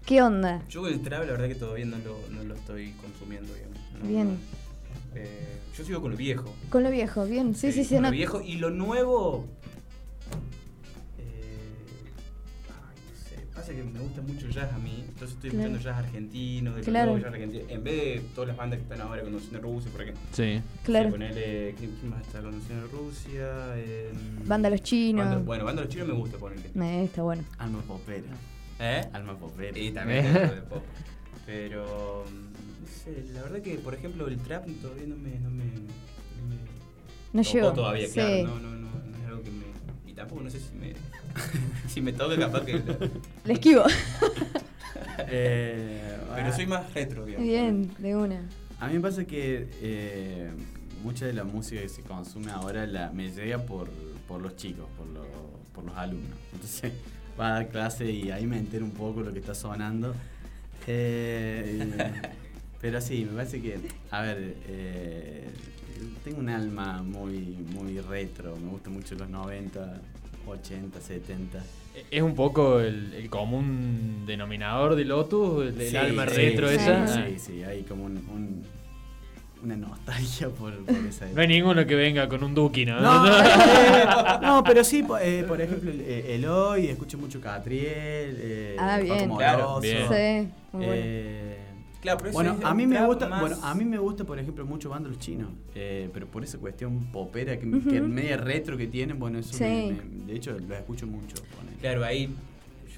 [0.06, 0.62] ¿Qué onda?
[0.68, 3.78] Yo el trap, la verdad que todavía no lo, no lo estoy consumiendo, digamos.
[4.00, 4.28] No, Bien.
[4.34, 4.36] no.
[5.20, 6.54] Eh, yo sigo con lo viejo.
[6.70, 7.56] Con lo viejo, bien.
[7.56, 7.94] Sí, sí, sí.
[7.94, 9.44] con no- lo viejo y lo nuevo.
[13.62, 15.66] Pasa que me gusta mucho el jazz a mí, entonces estoy Claro.
[15.68, 17.16] escuchando jazz argentino, del Claro.
[17.18, 20.22] jazz argentino, en vez de todas las bandas que están ahora conociendo Rusia, por ejemplo.
[20.32, 20.60] Sí.
[20.82, 21.10] Claro.
[21.10, 23.48] Ponele, ¿quién, quién más está conociendo Rusia?
[23.76, 24.10] Eh,
[24.46, 25.24] Banda Los Chinos.
[25.26, 26.70] Banda- bueno, Banda Los Chinos me gusta ponerle.
[26.74, 27.44] Eh, está bueno.
[27.58, 28.24] Alma popera.
[28.80, 29.08] ¿Eh?
[29.12, 29.78] Alma popera.
[29.78, 30.82] Y también es algo de pop.
[31.46, 35.30] Pero, no sé, la verdad que, por ejemplo, el trap todavía no me...
[35.38, 36.56] No me, no me
[37.32, 37.72] No llegó.
[37.72, 38.14] todavía, Sí.
[38.14, 38.42] claro.
[38.48, 38.91] No, no, no,
[40.12, 40.92] Y tampoco no sé si me...
[41.88, 42.82] si me toca capaz que...
[43.44, 43.84] Le esquivo.
[45.28, 47.46] Eh, Pero ah, soy más retro, digamos.
[47.46, 48.48] Bien, de una.
[48.80, 50.50] A mí me pasa que eh,
[51.02, 53.90] mucha de la música que se consume ahora la, me llega por,
[54.26, 55.26] por los chicos, por, los
[55.74, 56.38] por los alumnos.
[56.52, 56.92] Entonces
[57.38, 60.14] va a dar clase y ahí me entero un poco lo que está sonando.
[60.86, 61.92] Eh,
[62.82, 63.78] pero sí, me parece que,
[64.10, 65.48] a ver, eh,
[66.24, 67.36] tengo un alma muy,
[67.72, 70.00] muy retro, me gustan mucho los 90,
[70.46, 71.64] 80, 70.
[72.10, 76.68] Es un poco el, el común denominador de Lotus, el, el Sí, alma sí, retro
[76.68, 77.06] sí, esa.
[77.06, 77.38] Sí, Ah.
[77.38, 78.62] sí, hay como un, un-
[79.62, 83.00] una nostalgia por, por esa No hay ninguno que venga con un Duki, ¿no?
[83.00, 84.04] No, eh,
[84.42, 89.30] no, pero sí, eh, por ejemplo, el- eh, Eloy, escucho mucho Catriel, eh, Ah, bien.
[89.36, 90.08] Claro, Moroso, bien.
[90.08, 91.02] Sí, muy bueno.
[92.02, 93.84] Eh, Claro, pero eso bueno, es a un mí me gusta, más- bueno, a mí
[93.84, 97.70] me gusta, por ejemplo, mucho banda los chinos, eh, pero por esa cuestión popera que,
[97.70, 98.08] que Ujú.
[98.08, 99.62] media retro que tienen, bueno, eso Sí.
[99.64, 101.36] me- me- de hecho los escucho mucho.
[101.56, 101.76] ponele.
[101.78, 102.34] Claro, ahí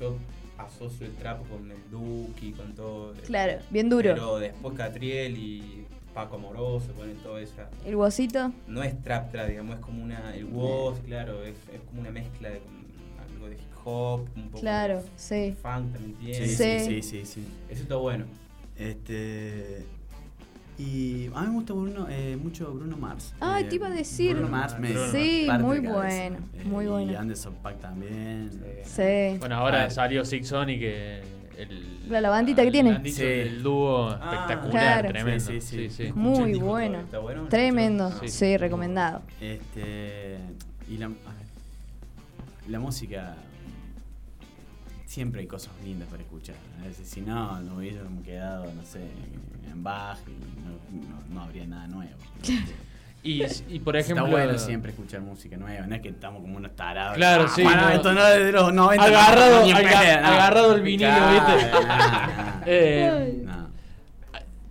[0.00, 0.16] yo
[0.56, 3.12] asocio el trap con el Duki, con todo.
[3.26, 4.10] Claro, bien duro.
[4.14, 7.68] Pero después Catriel y Paco Amoroso, ponen todo esa.
[7.84, 8.52] El huesito.
[8.68, 10.34] No es trap trap, digamos, es como una.
[10.34, 12.60] El woz, claro, es, es como una mezcla de
[13.32, 15.54] algo de hip hop, un poco Claro, de sí.
[15.60, 16.46] funk también Sí, tiene.
[16.46, 17.02] sí, Sí.
[17.02, 17.44] sí, sí, sí.
[17.68, 18.24] Eso está bueno.
[18.76, 19.86] Este
[20.76, 23.32] y a mí me gusta Bruno, eh, mucho Bruno Mars.
[23.40, 24.32] Ah, Eh, te iba a decir.
[24.34, 27.18] Bruno Mars me Sí, muy bueno, Eh, muy Y bueno.
[27.18, 28.50] Anderson Paak también.
[28.84, 29.36] Sí.
[29.38, 29.90] Bueno, ahora Ah.
[29.90, 31.22] salió Six Sonic, que
[31.56, 33.00] el, La- la bandita que tiene.
[33.08, 33.22] Sí.
[33.22, 35.08] El dúo Ah, espectacular, claro.
[35.10, 35.44] tremendo.
[35.44, 36.12] Sí, sí, sí.
[36.12, 36.98] Muy bueno.
[37.00, 37.46] ¿Está bueno?
[37.48, 38.10] Tremendo.
[38.22, 38.28] Sí.
[38.28, 39.22] Sí, recomendado.
[39.40, 40.38] Este
[40.90, 41.16] y la, a ver,
[42.68, 43.36] la música
[45.14, 46.56] siempre hay cosas lindas para escuchar.
[46.82, 49.00] A veces si no, no hubiésemos quedado, no sé,
[49.70, 50.32] en Bach y
[51.00, 52.12] no, no- no habría nada nuevo.
[53.26, 54.26] Y, y por ejemplo.
[54.26, 57.16] Está bueno siempre escuchar música nueva, no es que estamos como unos tarados.
[57.16, 57.88] Claro, Ah, sí, Bueno, no.
[57.88, 59.02] esto no es de los 90.
[59.06, 61.70] Agarrado- no, agarrado el vinilo, ¿viste?
[61.72, 63.68] no, eh, No.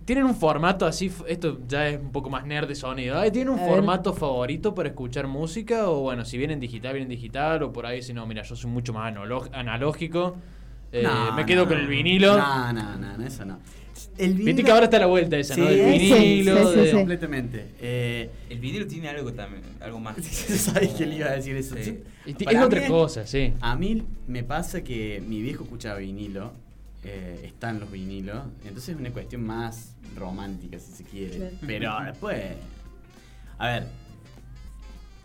[0.04, 3.18] Tienen un formato así, esto ya es un poco más nerd de sonido.
[3.18, 3.70] Ay, ¿Tienen un A ver.
[3.74, 5.88] formato favorito para escuchar música?
[5.88, 7.62] O bueno, si vienen digital, vienen digital.
[7.62, 9.14] O por ahí, si no, mira, yo soy mucho más
[9.52, 10.36] analógico.
[10.92, 11.68] Eh, No, me quedo no.
[11.70, 12.36] con el vinilo.
[12.36, 13.58] No, no, no, no, eso no.
[14.18, 14.44] El vinilo.
[14.46, 15.66] Viste que ahora está a la vuelta esa, ¿no?
[15.68, 16.56] Sí, Del sí, vinilo.
[16.68, 16.96] sí, sí, de- sí.
[16.96, 17.66] Completamente.
[17.80, 20.16] Eh, El vinilo tiene algo también, algo más.
[20.24, 21.76] ¿Sabes que le iba a decir eso?
[21.76, 21.94] Es
[22.62, 23.54] otra mí- cosa, sí.
[23.60, 26.52] A mí me pasa que mi viejo escuchaba vinilo,
[27.04, 31.36] eh, están los vinilos, entonces es una cuestión más romántica, si se quiere.
[31.36, 31.56] Claro.
[31.66, 32.42] Pero después.
[33.58, 33.86] A ver,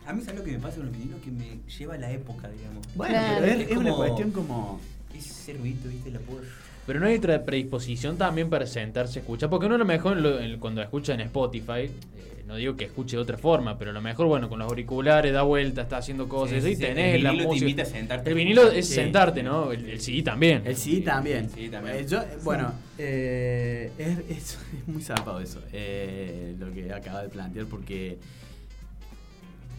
[0.06, 1.20] A mí, ¿sabes lo que me pasa con los vinilos?
[1.22, 2.88] Que me lleva a la época, digamos.
[2.96, 3.38] bueno, Claro.
[3.42, 4.80] pero es, Es es una cuestión como.
[5.16, 6.12] Ese ruido, ¿viste?
[6.12, 6.42] La puedo.
[6.88, 9.50] Pero no hay otra predisposición también para sentarse a escuchar.
[9.50, 11.82] Porque uno a lo mejor en lo- en- cuando escucha en Spotify,
[12.16, 14.68] eh, no digo que escuche de otra forma, pero a lo mejor, bueno, con los
[14.68, 17.66] auriculares da vuelta, está haciendo cosas Sí, y sí, tenés el la vinilo te música.
[17.70, 18.30] invita a sentarte.
[18.32, 18.94] El vinilo es Sí.
[18.96, 19.72] sentarte, ¿no?
[19.72, 20.64] El, el CD también.
[20.66, 21.38] El CD también.
[21.46, 21.96] el CD también.
[21.98, 27.22] Eh, yo, eh, bueno, eh, es, es- es muy zarpado eso, eh, lo que acaba
[27.22, 28.18] de plantear, porque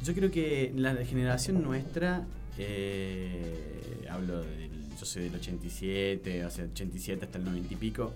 [0.04, 2.24] yo creo que la generación nuestra,
[2.56, 8.12] eh, hablo del, yo soy del 87, o sea, 87 hasta el 90 y pico,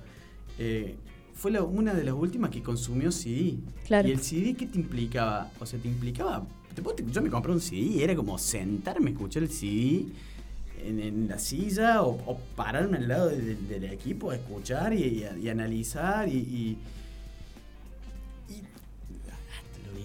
[0.59, 0.95] eh,
[1.35, 3.57] fue la- una de las últimas que consumió CD.
[3.87, 4.09] Claro.
[4.09, 5.51] Y el CD, ¿qué te implicaba?
[5.61, 6.47] O sea, te implicaba.
[6.75, 10.07] te puedo- yo me compré un CD era como sentarme a escuchar el CD
[10.85, 14.93] en, en la silla o, o pararme al lado de- de- del equipo a escuchar
[14.93, 16.77] y, y a- y analizar y, y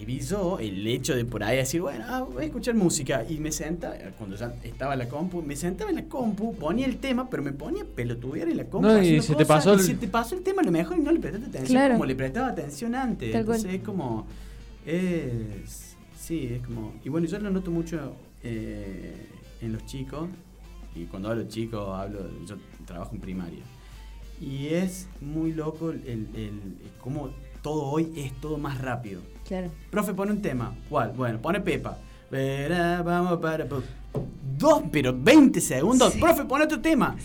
[0.06, 3.52] yo, el hecho de por ahí decir, bueno, ah, voy a escuchar música y me
[3.52, 7.42] sentaba, cuando ya estaba la compu, me sentaba en la compu, ponía el tema, pero
[7.42, 8.88] me ponía pelotudear en la compu.
[8.88, 10.96] No, y se te pasó y el- se te pasó el tema a lo mejor
[10.98, 11.94] y no le prestaste atención Claro.
[11.94, 13.32] como le prestaba atención antes.
[13.32, 13.56] Tal cual.
[13.58, 14.26] Entonces es como,
[14.86, 19.26] es, sí, es como, y bueno, yo lo noto mucho eh,
[19.60, 20.28] en los chicos,
[20.94, 23.62] y cuando hablo de chicos hablo, yo trabajo en primaria.
[24.40, 26.60] Y es muy loco el, el, el-
[27.00, 27.30] cómo
[27.62, 29.20] todo hoy es todo más rápido.
[29.50, 29.68] Claro.
[29.90, 30.72] Profe, pone un tema.
[30.88, 31.10] ¿Cuál?
[31.16, 31.98] Bueno, pone Pepa.
[32.30, 33.68] Verá, vamos para.
[33.68, 33.82] pa-
[34.56, 36.12] Dos, pero 20 segundos.
[36.14, 37.16] Profe, pone otro tema.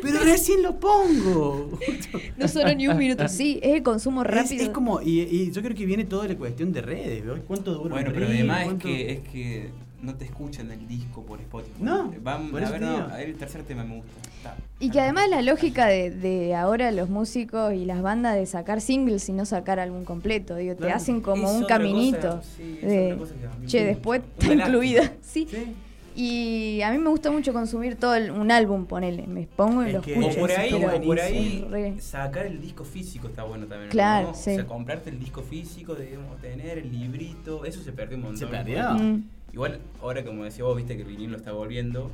[0.00, 1.70] Pero recién lo pongo.
[2.36, 3.26] No solo ni un minuto.
[3.28, 4.62] Sí, es el consumo rápido.
[4.62, 7.24] es como, y, y yo creo que viene toda la cuestión de redes.
[7.48, 9.70] ¿Cuánto dura Bueno, pero además es ¿Cuánto- que, es que
[10.02, 11.74] no te escuchan el disco por Spotify.
[11.80, 14.12] No, Van, por a ver, no, a ver, el tercer tema me gusta.
[14.36, 14.56] Está.
[14.80, 18.80] Y que además la lógica de, de ahora los músicos y las bandas de sacar
[18.80, 23.18] singles y no sacar álbum completo, digo, te hacen como un caminito cosa, sí, de,
[23.66, 25.46] che, después está incluida, sí.
[25.50, 25.72] Sí.
[26.14, 29.86] Y a mí me gusta mucho consumir todo el- un álbum, ponele, me pongo y
[29.86, 30.40] Es lo que- O escucho.
[30.40, 33.86] por ahí, o por ahí re- sacar el disco físico está bueno también.
[33.88, 33.92] ¿no?
[33.92, 34.54] Claro, O sí.
[34.56, 38.38] sea, comprarte el disco físico, digamos, tener el librito, eso se perdió un montón.
[38.38, 38.90] Se perdió.
[38.92, 39.22] Mm.
[39.52, 42.10] Igual, ahora como decía vos, viste que el vinilo está volviendo,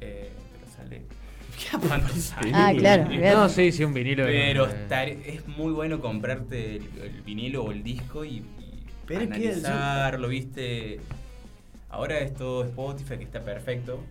[0.00, 1.02] eh, pero sale...
[1.88, 2.50] ¿Cuánto sale?
[2.52, 3.08] Ah, claro.
[3.10, 4.24] No, sí, sí, un vinilo.
[4.24, 8.44] Pero estar- es muy bueno comprarte el, el vinilo o el disco y, y
[9.06, 11.00] Pero que analizarlo, viste.
[11.90, 14.02] Ahora es todo Spotify que está perfecto,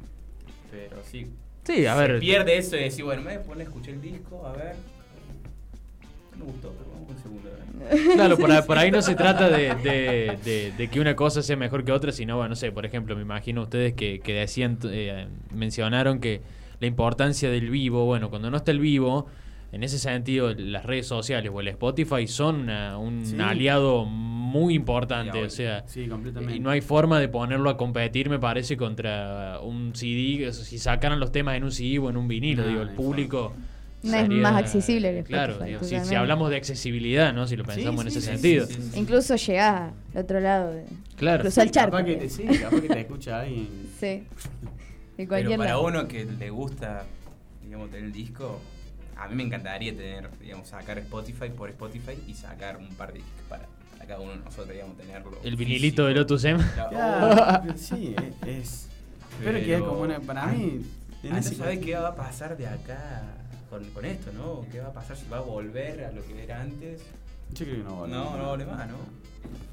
[0.72, 1.28] pero sí.
[1.66, 2.20] Sí, a se ver.
[2.20, 4.76] pierde eso de decir, bueno, me voy a poner a escuchar el disco, a ver.
[6.38, 8.14] No me gustó, pero vamos con ver.
[8.16, 11.42] Claro, por, ahí- por ahí no se trata de, de- de- de que una cosa
[11.42, 14.34] sea mejor que otra, sino, bueno, no sé, por ejemplo, me imagino ustedes que, que
[14.34, 16.42] decían, eh, mencionaron que
[16.80, 19.28] la importancia del vivo, bueno, cuando no está el vivo,
[19.72, 23.36] en ese sentido, las redes sociales o el Spotify son una- un Sí.
[23.40, 26.56] aliado muy importante, o sea, Sí, completamente.
[26.56, 31.20] y no hay forma de ponerlo a competir, me parece, contra un CD, si sacaran
[31.20, 33.54] los temas en un CD o en un vinilo, No, digo, el público...
[34.04, 37.48] No es más accesible el Claro, Spotify, digo, si- si, hablamos de accesibilidad, ¿no?
[37.48, 38.66] Si lo pensamos en sí, ese sí, sentido.
[38.68, 39.00] sí, sí, sí.
[39.00, 40.84] Incluso llegás al otro lado, de,
[41.16, 41.42] Claro.
[41.44, 41.92] cruzar el charco.
[41.98, 43.68] Capaz que te, sí, capaz que te escucha alguien.
[44.00, 44.06] Sí.
[45.14, 45.86] De Pero cualquier para lado.
[45.86, 47.06] uno que le gusta,
[47.64, 48.60] digamos, tener el disco,
[49.16, 53.20] a mí me encantaría tener, digamos, sacar Spotify por Spotify y sacar un par de
[53.20, 53.68] discos para,
[54.08, 55.38] cada uno de nosotros, digamos, tenerlo.
[55.44, 56.04] El vinilito físico.
[56.08, 56.64] de Lotus M.
[56.74, 56.90] Claro.
[56.90, 58.48] Claro, sí, es.
[58.48, 58.88] es-
[59.44, 60.20] Pero que es Pero- como una.
[60.20, 60.82] Para mí.
[61.26, 63.22] Ah, no sabes qué va a pasar de acá
[63.74, 64.66] con, con esto, ¿no?
[64.72, 67.02] ¿Qué va a pasar si va a volver a lo que era antes?
[67.54, 68.14] Yo creo que no vale.
[68.14, 68.98] No, no vale más, ¿no?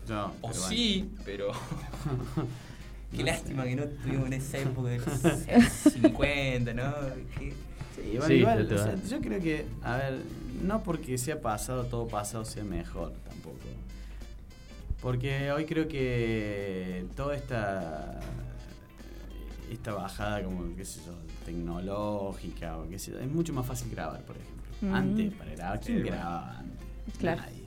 [0.08, 0.68] No, O pero bueno.
[0.68, 1.52] sí, pero.
[3.12, 3.68] Qué No lástima sé.
[3.70, 4.98] que no tuvimos en esa época de
[5.58, 6.92] los 50, ¿no?
[7.38, 7.52] Qué-
[7.96, 10.20] Sí, bueno, Sí, igual, o sea, yo creo que, a ver,
[10.62, 13.56] no porque sea pasado, todo pasado sea mejor tampoco.
[15.02, 18.20] Porque hoy creo que toda esta
[19.70, 21.12] esta bajada como qué sé yo,
[21.44, 24.60] tecnológica o qué sé yo, es mucho más fácil grabar, por ejemplo.
[24.82, 24.94] Mm.
[24.94, 26.16] Antes para grabar, ¿quién Sí, bueno.
[26.16, 27.18] grababa antes?
[27.18, 27.40] Claro.
[27.42, 27.64] Nadie.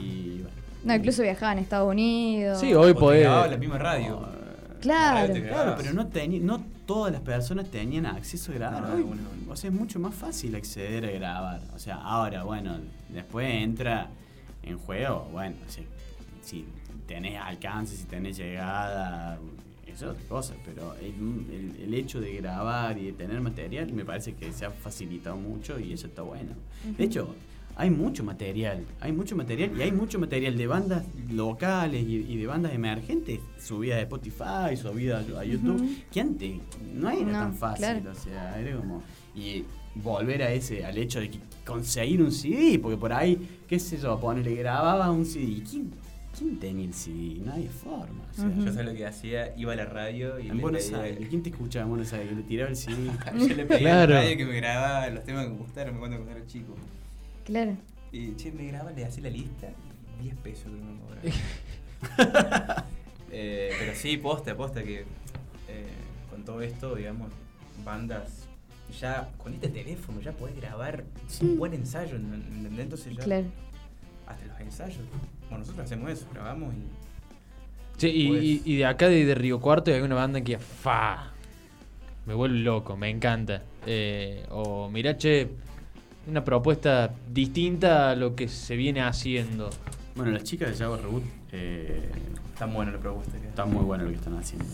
[0.00, 0.56] Y bueno.
[0.84, 2.60] No, incluso viajaba en Estados Unidos.
[2.60, 3.22] Sí, hoy podés.
[3.22, 4.20] grababa la misma radio.
[4.20, 4.40] No,
[4.80, 5.28] Claro.
[5.34, 6.08] Radio Claro, pero no,
[6.56, 8.82] no todas las personas tenían acceso a grabar.
[8.82, 9.04] No, Hoy.
[9.50, 11.60] O sea, es mucho más fácil acceder a grabar.
[11.74, 12.78] O sea, ahora, bueno,
[13.10, 14.08] después entra
[14.62, 15.84] en juego, bueno, si,
[16.42, 16.66] si
[17.06, 19.38] tenés alcance, si tenés llegada,
[19.86, 21.14] es otra cosa, pero el,
[21.54, 25.36] el- el hecho de grabar y de tener material me parece que se ha facilitado
[25.36, 26.52] mucho y eso está bueno.
[26.96, 27.34] De hecho,
[27.76, 32.36] hay mucho material, hay mucho material y hay mucho material de bandas locales y, y
[32.36, 36.60] de bandas emergentes subidas a Spotify, subidas a YouTube, que antes
[36.94, 38.10] no era No, tan fácil, claro.
[38.10, 39.02] o sea, era como
[39.34, 39.64] y
[39.94, 41.30] volver a ese al hecho de
[41.64, 45.90] conseguir un CD, porque por ahí, qué sé yo, ponerle grababa un CD, ¿quién,
[46.36, 47.40] quién tenía el CD?
[47.44, 48.64] No hay forma, o sea, Ujú.
[48.64, 51.42] Yo sé lo que hacía, iba a la radio y en Buenos pedía- Aires, ¿quién
[51.42, 52.36] te escuchaba en Buenos Aires?
[52.36, 53.10] Le tiraba el CD.
[53.38, 54.14] Yo le pedía Claro.
[54.14, 56.74] a la radio que me grababa los temas que me gustaron cuando era chico.
[57.44, 57.76] Claro.
[58.12, 59.68] Y che, me graba, le hacía la lista,
[60.20, 62.86] 10 pesos que me cobraba.
[63.32, 65.02] Eh, pero sí, posta, posta que
[65.68, 65.86] eh,
[66.30, 67.30] con todo esto, digamos,
[67.84, 68.48] bandas,
[69.00, 71.04] ya con este teléfono ya podés grabar
[71.40, 72.80] un buen ensayo, ¿entendés?
[72.80, 73.46] Entonces ya Claro.
[74.26, 74.98] hasta los ensayos.
[75.50, 76.78] Bueno, nosotros hacemos eso, grabamos y
[78.00, 81.32] Sí, y, Pues- y- de acá de, de Río Cuarto hay una banda que fa
[82.26, 83.62] me vuelve loco, me encanta.
[83.84, 85.48] Eh, o mira, che,
[86.26, 89.68] una propuesta distinta a lo que se viene haciendo.
[90.14, 92.08] Bueno, las chicas de Java Reboot eh,
[92.58, 94.64] tan buena la propuesta que está muy bueno lo que están haciendo.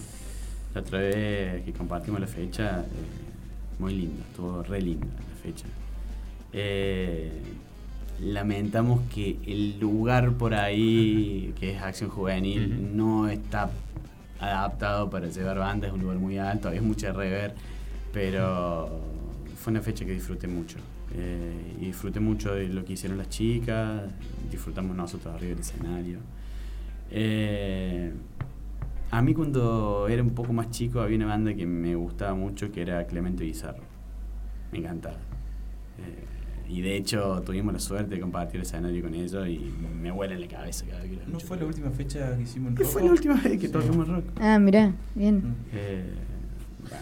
[0.74, 5.66] La otra vez que compartimos la fecha, eh, muy linda, estuvo re linda la fecha.
[6.53, 7.33] Eh,
[8.21, 13.71] lamentamos que el lugar por ahí, que es Acción Juvenil, no está
[14.39, 17.55] adaptado para llevar bandas, es un lugar muy alto, había mucha rever,
[18.12, 19.01] pero
[19.57, 20.79] fue una fecha que disfruté mucho.
[21.14, 24.03] Eh, y disfruté mucho de lo que hicieron las chicas,
[24.51, 26.19] disfrutamos nosotros arriba del escenario.
[27.11, 28.12] Eh,
[29.11, 32.73] a mí cuando era un poco más chico había una banda que me gustaba mucho
[32.73, 33.85] que era Clemente Bizarro.
[34.73, 35.17] Me encantaba.
[35.99, 36.36] Eh,
[36.69, 39.59] y de hecho tuvimos la suerte de compartir el escenario con ellos y
[40.03, 42.43] me vuela en la cabeza cada vez que lo ¿No fue la última fecha que
[42.43, 42.93] hicimos en ¿Qué Rojo?
[42.93, 43.73] fue la última vez que Sí.
[43.73, 44.25] tocamos rock?
[44.41, 45.37] Ah, mirá, bien.
[45.37, 45.55] Mm.
[45.73, 46.05] Eh,
[46.91, 46.97] bah,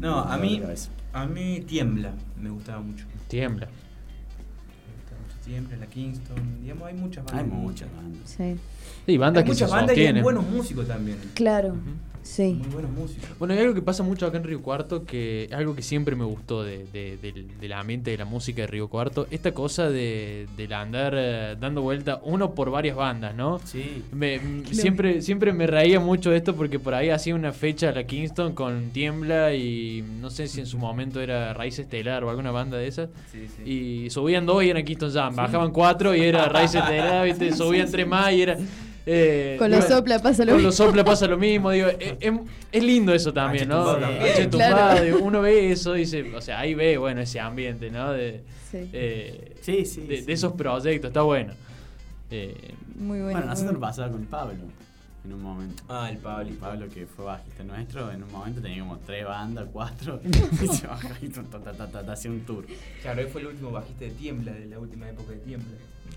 [0.00, 0.62] No, a mí,
[1.12, 3.04] a mí Tiembla me gustaba mucho.
[3.28, 3.66] Tiembla.
[3.66, 7.42] Me gustaba mucho Tiembla, la Kingston, digamos, hay muchas bandas.
[7.44, 8.20] Hay muchas bandas.
[8.30, 8.56] Sí.
[9.06, 10.22] Sí, bandas Hay que se muchas bandas y hay sostienen.
[10.22, 11.18] buenos músicos también.
[11.34, 11.74] Claro.
[12.28, 12.58] Sí.
[12.62, 13.26] Muy buenos músicos.
[13.38, 16.24] Bueno, hay algo que pasa mucho acá en Río Cuarto, que algo que siempre me
[16.24, 16.84] gustó de,
[17.58, 21.80] del ambiente de la música de Río Cuarto, esta cosa de, del andar eh, dando
[21.80, 23.60] vuelta uno por varias bandas, ¿no?
[23.64, 24.04] Sí.
[24.12, 28.04] Me- siempre, siempre me reía mucho de esto porque por ahí hacía una fecha la
[28.04, 32.50] Kingston con Tiembla y no sé si en su momento era Raíz Estelar o alguna
[32.50, 33.08] banda de esas.
[33.32, 33.62] Sí, sí.
[34.04, 37.52] Y subían dos y eran Kingston Jam, bajaban cuatro y era Raíz Estelar, ¿viste?
[37.56, 38.58] subían tres más y era...
[39.10, 40.68] eh, Con los sopla pasa lo con mismo.
[40.68, 42.32] los sopla pasa lo mismo, digo, es, es-
[42.72, 43.76] es lindo eso también, ¿no?
[43.76, 44.22] Tumbado también.
[44.22, 44.50] H Claro.
[44.50, 48.12] Tumbado, digo, uno ve eso y dice, o sea, ahí ve, bueno, ese ambiente, ¿no?
[48.12, 48.90] De, Sí.
[48.92, 50.24] eh, Sí, sí, de, sí.
[50.24, 51.54] de esos proyectos, está bueno.
[52.30, 52.54] Eh,
[52.96, 53.32] Muy bueno.
[53.32, 53.80] Bueno, nosotros bueno.
[53.80, 54.54] pasaba con Pablo
[55.24, 55.82] en un momento.
[55.88, 56.50] Ah, el Pablo.
[56.60, 60.20] Pablo, que fue bajista nuestro, en un momento tenía como tres bandas, cuatro,
[60.62, 62.66] y se bajaba y ta, ta, ta, ta, ta, hacía un tour.
[63.02, 65.76] Claro, él fue el último bajista de Tiembla, de la última época de Tiembla.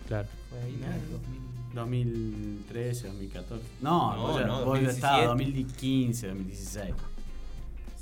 [0.10, 0.28] claro.
[0.50, 1.51] Fue ahí en el 2000.
[1.74, 3.64] 2013, 2014.
[3.82, 4.92] No, No, vos no, vos ya 2017.
[4.96, 6.94] estabas 2015, 2016.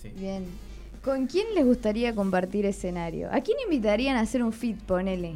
[0.01, 0.09] Sí.
[0.17, 0.45] Bien.
[1.03, 3.29] ¿Con quién les gustaría compartir escenario?
[3.31, 5.35] ¿A quién invitarían a hacer un fit, ponele?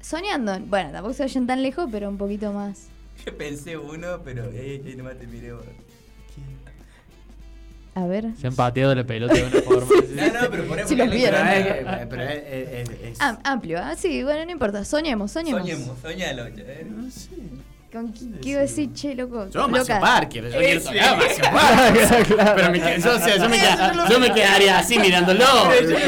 [0.00, 2.86] Soñando, bueno, tampoco se vayan tan lejos, pero un poquito más.
[3.26, 5.64] Yo pensé uno, pero eh, eh, nomás te miré vos.
[7.98, 8.26] A ver.
[8.40, 9.86] Se han pateado la pelota de una forma.
[10.18, 11.40] No, no, pero por Si los vieron.
[11.46, 13.94] Pero es, que- pero es, es- es- Am- amplio, ¿ah?
[13.96, 14.84] Sí, bueno, no importa.
[14.84, 15.60] Soñemos, soñemos.
[15.62, 16.46] Soñemos, soñalo.
[16.46, 16.86] eh.
[16.90, 17.28] No sé.
[17.92, 19.48] ¿Con quién qué iba a decir, che, loco?
[19.48, 20.00] Yo, Macio loca?
[20.00, 20.80] Parker, yo quiero
[21.10, 22.36] a Macio Parker.
[22.56, 25.44] Pero me, yo, o sea, yo, me queda- yo me quedaría así mirándolo,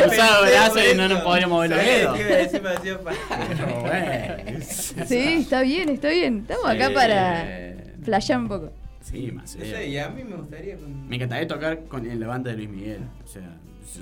[0.03, 1.15] cruzado y no eso.
[1.15, 2.71] nos podríamos mover los ¿Sabés dedos.
[3.41, 4.61] qué.
[5.07, 6.47] Sí, está bien, está bien.
[6.49, 6.95] Estamos acá Sí.
[6.95, 7.45] para
[8.05, 8.73] flashear un poco.
[9.01, 9.61] Sí, Macio.
[9.61, 11.09] No sé, y a mí me gustaría con...
[11.09, 13.01] Me encantaría tocar con en la banda de Luis Miguel.
[13.25, 13.57] O sea,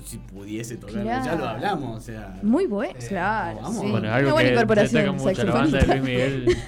[0.05, 1.25] si pudiese tocar, Claro.
[1.25, 1.97] ya lo hablamos.
[1.99, 3.61] O sea, Muy bueno, Eh, claro.
[3.63, 3.75] vamos.
[3.81, 3.91] sí.
[3.91, 6.57] Bueno, Una algo buena que incorporación mucho la banda de Luis Miguel.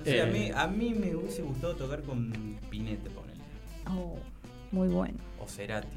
[0.00, 0.30] O sea, a, Eh.
[0.32, 2.32] mí, a mí me hubiese gustado tocar con
[2.70, 3.40] Pinete, ponele.
[3.90, 4.16] Oh,
[4.70, 5.18] muy bueno.
[5.40, 5.88] O Cerati.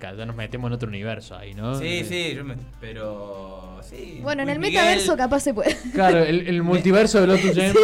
[0.00, 1.74] Ya nos metemos en otro universo ahí, ¿no?
[1.78, 2.56] Sí, Eh, sí, yo me...
[2.80, 3.78] Pero...
[3.82, 4.20] Sí.
[4.22, 5.76] Bueno, en el Miguel- metaverso capaz se puede.
[5.92, 7.74] Claro, el, el multiverso de Lotus Jam.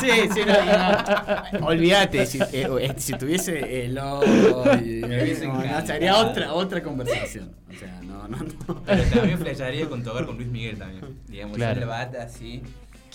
[0.00, 1.66] sí, sí, no, no.
[1.66, 2.46] Olvídate, si, eh,
[2.80, 7.50] eh, si tuviese el hubiese no, sería otra, otra conversación.
[7.74, 8.82] O sea, no, no, no.
[8.86, 11.04] Pero también flasharía con tocar con Luis Miguel también.
[11.28, 11.80] Digamos, Claro.
[11.80, 12.62] la bata así.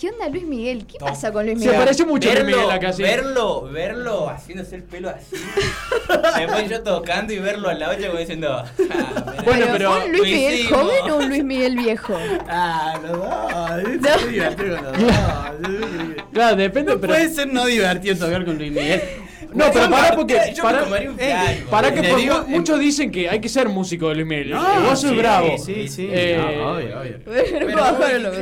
[0.02, 0.84] ¿Qué onda Luis Miguel?
[0.84, 1.78] ¿Qué pasa con Luis Se Miguel?
[1.80, 3.02] parece mucho a Luis verlo, Miguel acá, sí.
[3.04, 5.36] verlo, verlo haciéndose el pelo así.
[6.40, 8.50] Después yo tocando y verlo al lado como diciendo.
[8.52, 8.64] "Ah,
[9.44, 10.80] Bueno, pero, pero ¿fue un Luis Miguel hicimos".
[10.82, 12.18] joven o un Luis Miguel viejo?
[12.48, 13.28] Ah, los dos.
[14.02, 14.08] No.
[14.08, 15.12] Es muy divertido con los dos.
[16.32, 17.12] Claro, depende, No pero.
[17.12, 19.02] puede ser no divertido tocar con Luis Miguel.
[19.54, 20.52] No, pero pará porque.
[20.56, 23.48] Yo me Pará, comería un eh, que por- digo, mu- muchos dicen que hay que
[23.48, 24.50] ser músico de Luis Miguel.
[24.50, 25.58] No, Eh, vos sos sí, bravo.
[25.58, 26.08] Sí, sí.
[26.10, 27.18] Eh, no, obvio, obvio.
[27.24, 28.32] Pero Pero ¿cómo bajaron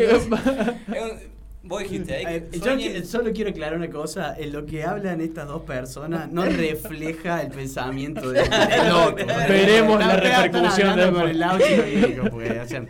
[1.71, 5.63] vos dijiste- Eh, yo solo quiero aclarar una cosa, en lo que hablan estas dos
[5.63, 9.27] personas no refleja el pensamiento de, del otro.
[9.27, 12.85] Veremos la repercusión de- con el audio pues, o sea,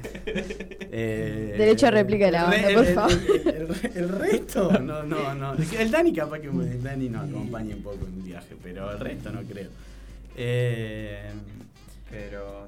[0.93, 3.12] eh, Derecho a réplica de la banda, por el- favor.
[3.12, 5.55] El, el- el resto, no, no, no.
[5.78, 8.99] El Dani capaz que el Dani nos acompañe un poco en el viaje, pero el
[8.99, 9.68] resto no creo.
[10.37, 11.31] Eh,
[12.11, 12.66] Pero.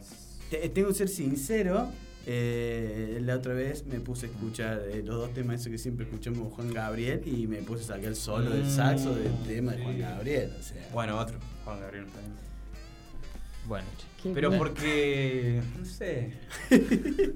[0.50, 1.88] te- tengo que ser sincero.
[2.26, 6.04] Eh, la otra vez me puse a escuchar eh, los dos temas esos que siempre
[6.06, 9.72] escuchamos con Juan Gabriel y me puse a sacar el solo del saxo del tema
[9.72, 10.52] de Juan Gabriel.
[10.58, 11.38] O sea, Bueno, otro.
[11.64, 12.32] Juan Gabriel también.
[13.66, 13.86] Bueno.
[14.22, 14.58] Qué Pero bien.
[14.58, 15.62] porque.
[15.78, 16.32] No sé.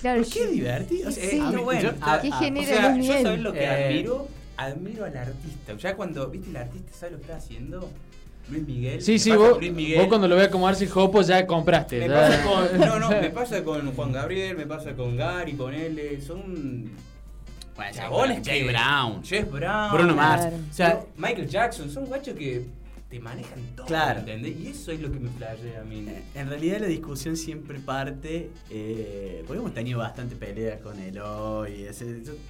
[0.00, 1.08] Claro, ¿Por qué divertido?
[1.08, 1.38] O sea, Sí.
[1.38, 1.80] a mí- Está bueno.
[1.82, 4.28] yo- está- ¿Qué a- a- genera o sea, yo sabés lo que Eh, admiro.
[4.58, 5.74] Admiro al artista.
[5.78, 7.90] Ya cuando, viste, el artista sabe lo que está haciendo.
[8.50, 9.00] Luis Miguel.
[9.02, 9.98] Sí, sí, vos, con Luis Miguel.
[10.00, 11.98] vos cuando lo veas como Arce Jopo ya compraste.
[12.00, 12.14] Me ya.
[12.14, 12.78] pasa con.
[12.80, 16.20] No, no, me pasa con Juan Gabriel, me pasa con Gary, ponele.
[16.20, 16.90] Son.
[17.76, 19.92] Bueno, chabones Jay que- Brown, Jeff Brown.
[19.92, 20.42] Bruno Mars.
[20.42, 20.56] Claro.
[20.70, 21.90] O sea, Michael Jackson.
[21.90, 22.66] Son guachos que
[23.10, 23.86] te manejan todo.
[23.86, 24.20] Claro.
[24.20, 24.56] ¿Entendés?
[24.60, 26.04] Y eso es lo que me flashea a mí.
[26.08, 31.18] Eh, En realidad la discusión siempre parte, eh, porque hemos tenido bastante peleas con él
[31.18, 31.86] hoy.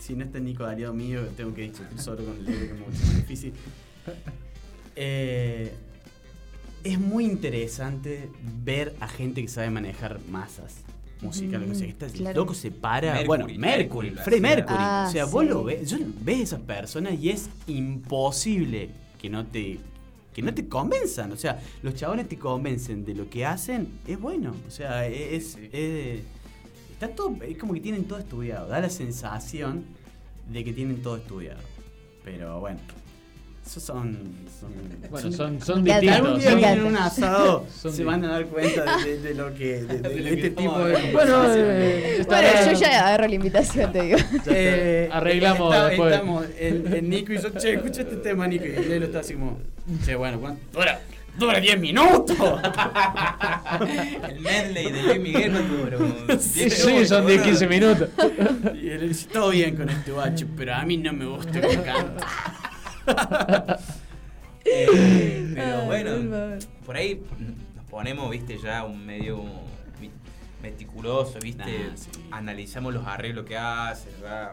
[0.00, 3.06] si no está Nico aliado mío, tengo que discutir solo con el que es mucho
[3.06, 3.52] más difícil.
[4.96, 5.72] Eh,
[6.84, 8.28] es muy interesante
[8.62, 10.76] ver a gente que sabe manejar masas.
[11.20, 11.86] Música, lo que sea.
[11.86, 12.40] Mm, Está, el claro.
[12.42, 13.14] loco se para.
[13.14, 14.40] Mercury, bueno, Mercury Freddie.
[14.42, 14.76] Mercury.
[14.78, 19.30] Ah, o sea, vos lo ves, yo ves a esas personas y es imposible que
[19.30, 19.78] no te
[20.34, 21.30] que no te convenzan.
[21.32, 24.52] O sea, los chabones te convencen de lo que hacen, es bueno.
[24.66, 25.68] O sea, es, Sí, sí.
[25.72, 26.20] es-
[26.92, 28.66] está todo, es como que tienen todo estudiado.
[28.68, 29.84] Da la sensación
[30.52, 31.60] de que tienen todo estudiado.
[32.24, 32.80] Pero bueno.
[33.66, 34.18] Esos son.
[34.60, 34.70] son
[35.10, 36.14] Bueno, son, son encanta.
[36.16, 36.60] Algún distintos.
[36.60, 39.82] día vienen un asado, se van a dar cuenta de, de- de lo que.
[39.82, 40.92] de, de- De este tipo de.
[41.12, 42.20] Bueno, conversaciones.
[42.20, 44.18] eh, Bueno, yo ya agarro la invitación, te digo.
[44.46, 46.12] Eh, Arreglamos está- después.
[46.12, 48.66] Estamos, el, el Nico hizo, che, escucha este tema, Nico.
[48.66, 49.58] Y Lelo está así como,
[50.04, 50.60] che, bueno, ¿cuánto?
[50.78, 51.00] Dura,
[51.38, 52.36] dura 10 minutos.
[54.28, 58.08] El medley de Luis Miguel no como Sí, 10 sí, son 10, 15 minutos.
[58.80, 61.76] Y él dice, todo bien con este guacho, pero a mí no me gusta que
[61.82, 62.26] canta.
[64.66, 67.22] Eh, pero Ay, bueno, por ahí
[67.76, 69.44] nos ponemos, viste, ya un medio
[70.62, 71.90] meticuloso, viste.
[71.96, 72.10] Sí.
[72.30, 74.52] Analizamos los arreglos que hace, ¿verdad?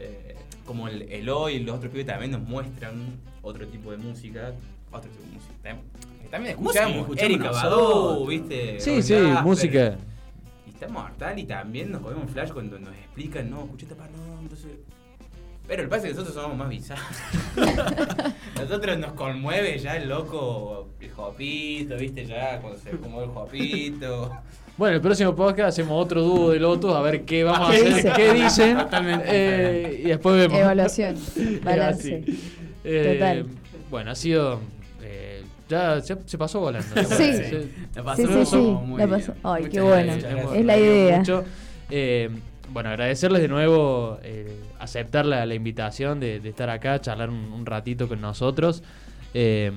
[0.00, 0.34] Eh,
[0.66, 4.52] como el, el hoy y los otros pibes también nos muestran otro tipo de música.
[4.90, 5.76] Otro tipo de música.
[6.30, 7.50] También escuchamos, escuchamos Erika.
[7.52, 8.80] Badu, viste.
[8.80, 9.44] Sí, Ron sí, Gasper.
[9.44, 9.96] música.
[10.66, 14.40] Y estamos hartal y también nos comemos flash cuando nos explican, no, escuché esta no,
[14.40, 14.72] entonces.
[15.66, 17.04] Pero el pasa es que nosotros somos más bizarros.
[18.60, 24.30] nosotros nos conmueve ya el loco, el jopito, viste, ya cuando se conmueve el jopito.
[24.76, 27.88] Bueno, el próximo podcast hacemos otro dúo de Lotus a ver qué vamos a ¿Qué
[27.88, 28.76] hacer, qué dicen.
[28.76, 30.58] Totalmente eh, y después vemos.
[30.58, 32.24] Evaluación, Es balance.
[32.82, 33.46] Eh, Total.
[33.90, 34.60] Bueno, ha sido.
[35.00, 36.94] eh, ya se, se pasó volando.
[36.94, 37.22] la Sí.
[37.30, 37.60] verdad.
[37.94, 39.20] La Sí, pasamos sí, sí, muy la bien.
[39.20, 40.12] pasó- Ay, Muchas qué bueno.
[40.54, 41.18] Es la idea.
[41.18, 41.44] mucho.
[42.72, 47.36] Bueno, agradecerles de nuevo eh, aceptar la, la invitación de, de estar acá, charlar un,
[47.52, 48.82] un ratito con nosotros.
[49.34, 49.70] Eh,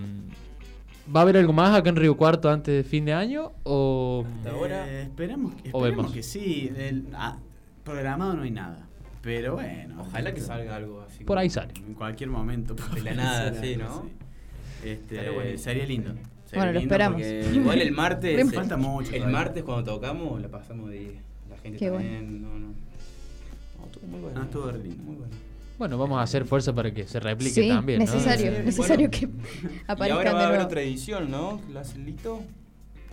[1.13, 3.51] ¿Va a haber algo más acá en Río Cuarto antes de fin de año?
[3.63, 4.89] ¿O Hasta ahora.
[4.89, 6.11] Eh, esperemos O esperemos vemos.
[6.11, 6.71] que sí.
[6.75, 7.37] El- ah,
[7.83, 8.87] programado no hay nada.
[9.21, 10.01] Pero bueno.
[10.01, 11.23] Ojalá que salga algo así.
[11.23, 11.73] por ahí sale?
[11.85, 12.75] En cualquier momento.
[12.93, 13.85] De la nada, sí, ¿no?
[13.85, 14.87] así.
[14.89, 15.57] Este, buenísimo.
[15.63, 16.09] sería lindo.
[16.11, 17.21] Sería Bueno, lo lindo esperamos.
[17.21, 18.39] porque- Igual el martes.
[18.39, 19.37] El- Falta mucho El todavía.
[19.37, 21.13] martes cuando tocamos la pasamos de 10.
[21.49, 22.67] La gente Qué también, no, no.
[22.67, 24.39] No, estuvo muy bueno.
[24.39, 25.03] Ah, estuvo re lindo.
[25.03, 25.33] Muy bueno.
[25.77, 27.99] Bueno, vamos a hacer fuerza para que se replique Sí, también.
[27.99, 28.05] ¿no?
[28.05, 28.61] necesario, Sí.
[28.65, 29.29] necesario Bueno.
[29.31, 31.61] que Y aparezcan ahora va a haber otra edición, ¿no?
[31.71, 32.41] ¿La hace Lito?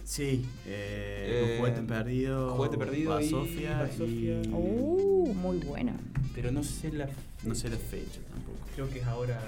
[0.03, 2.55] Sí, eh, Eh, juguete perdido.
[2.57, 4.07] Juguete Perdido y Sofía Basofia.
[4.43, 4.49] y.
[4.53, 5.95] Uh, muy buena.
[6.35, 7.09] Pero no sé la.
[7.43, 8.59] No sé la fecha tampoco.
[8.75, 9.41] Creo que es ahora.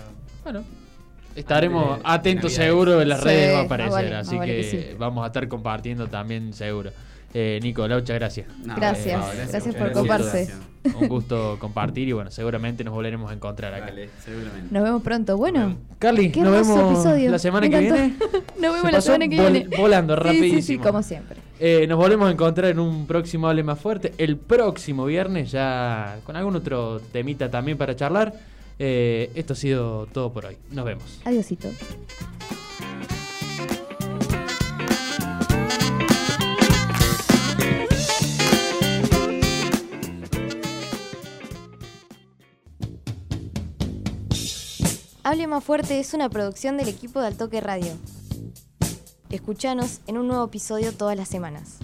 [0.45, 0.63] Bueno,
[1.35, 4.61] estaremos atentos de seguro en las Sí, redes va a aparecer, vale, así vale que,
[4.71, 4.97] que sí.
[4.99, 6.91] vamos a estar compartiendo también seguro.
[7.39, 8.47] Eh, Nico, Laucha, gracias.
[8.65, 10.49] No, Gracias, no, gracias por muchas coparse.
[10.99, 13.93] Un gusto compartir y bueno, seguramente nos volveremos a encontrar acá.
[14.25, 14.69] Seguramente.
[14.73, 15.37] Nos vemos pronto.
[15.37, 17.31] Bueno, Carly, qué nos vemos episodio.
[17.31, 18.15] la semana que viene.
[18.59, 19.77] Nos vemos Se la semana que vol- viene.
[19.77, 20.85] volando, Sí, sí, sí, rapidísimo.
[20.85, 21.37] como siempre.
[21.61, 24.15] Eh, nos volvemos a encontrar en un próximo Hable Más Fuerte.
[24.17, 28.33] El próximo viernes, ya con algún otro temita también para charlar.
[28.79, 30.57] Eh, esto ha sido todo por hoy.
[30.71, 31.21] Nos vemos.
[31.27, 31.69] Adiosito.
[45.27, 47.93] Hable más fuerte es una producción del equipo de Altoque Radio.
[49.29, 51.79] Escuchanos en un nuevo episodio todas las semanas.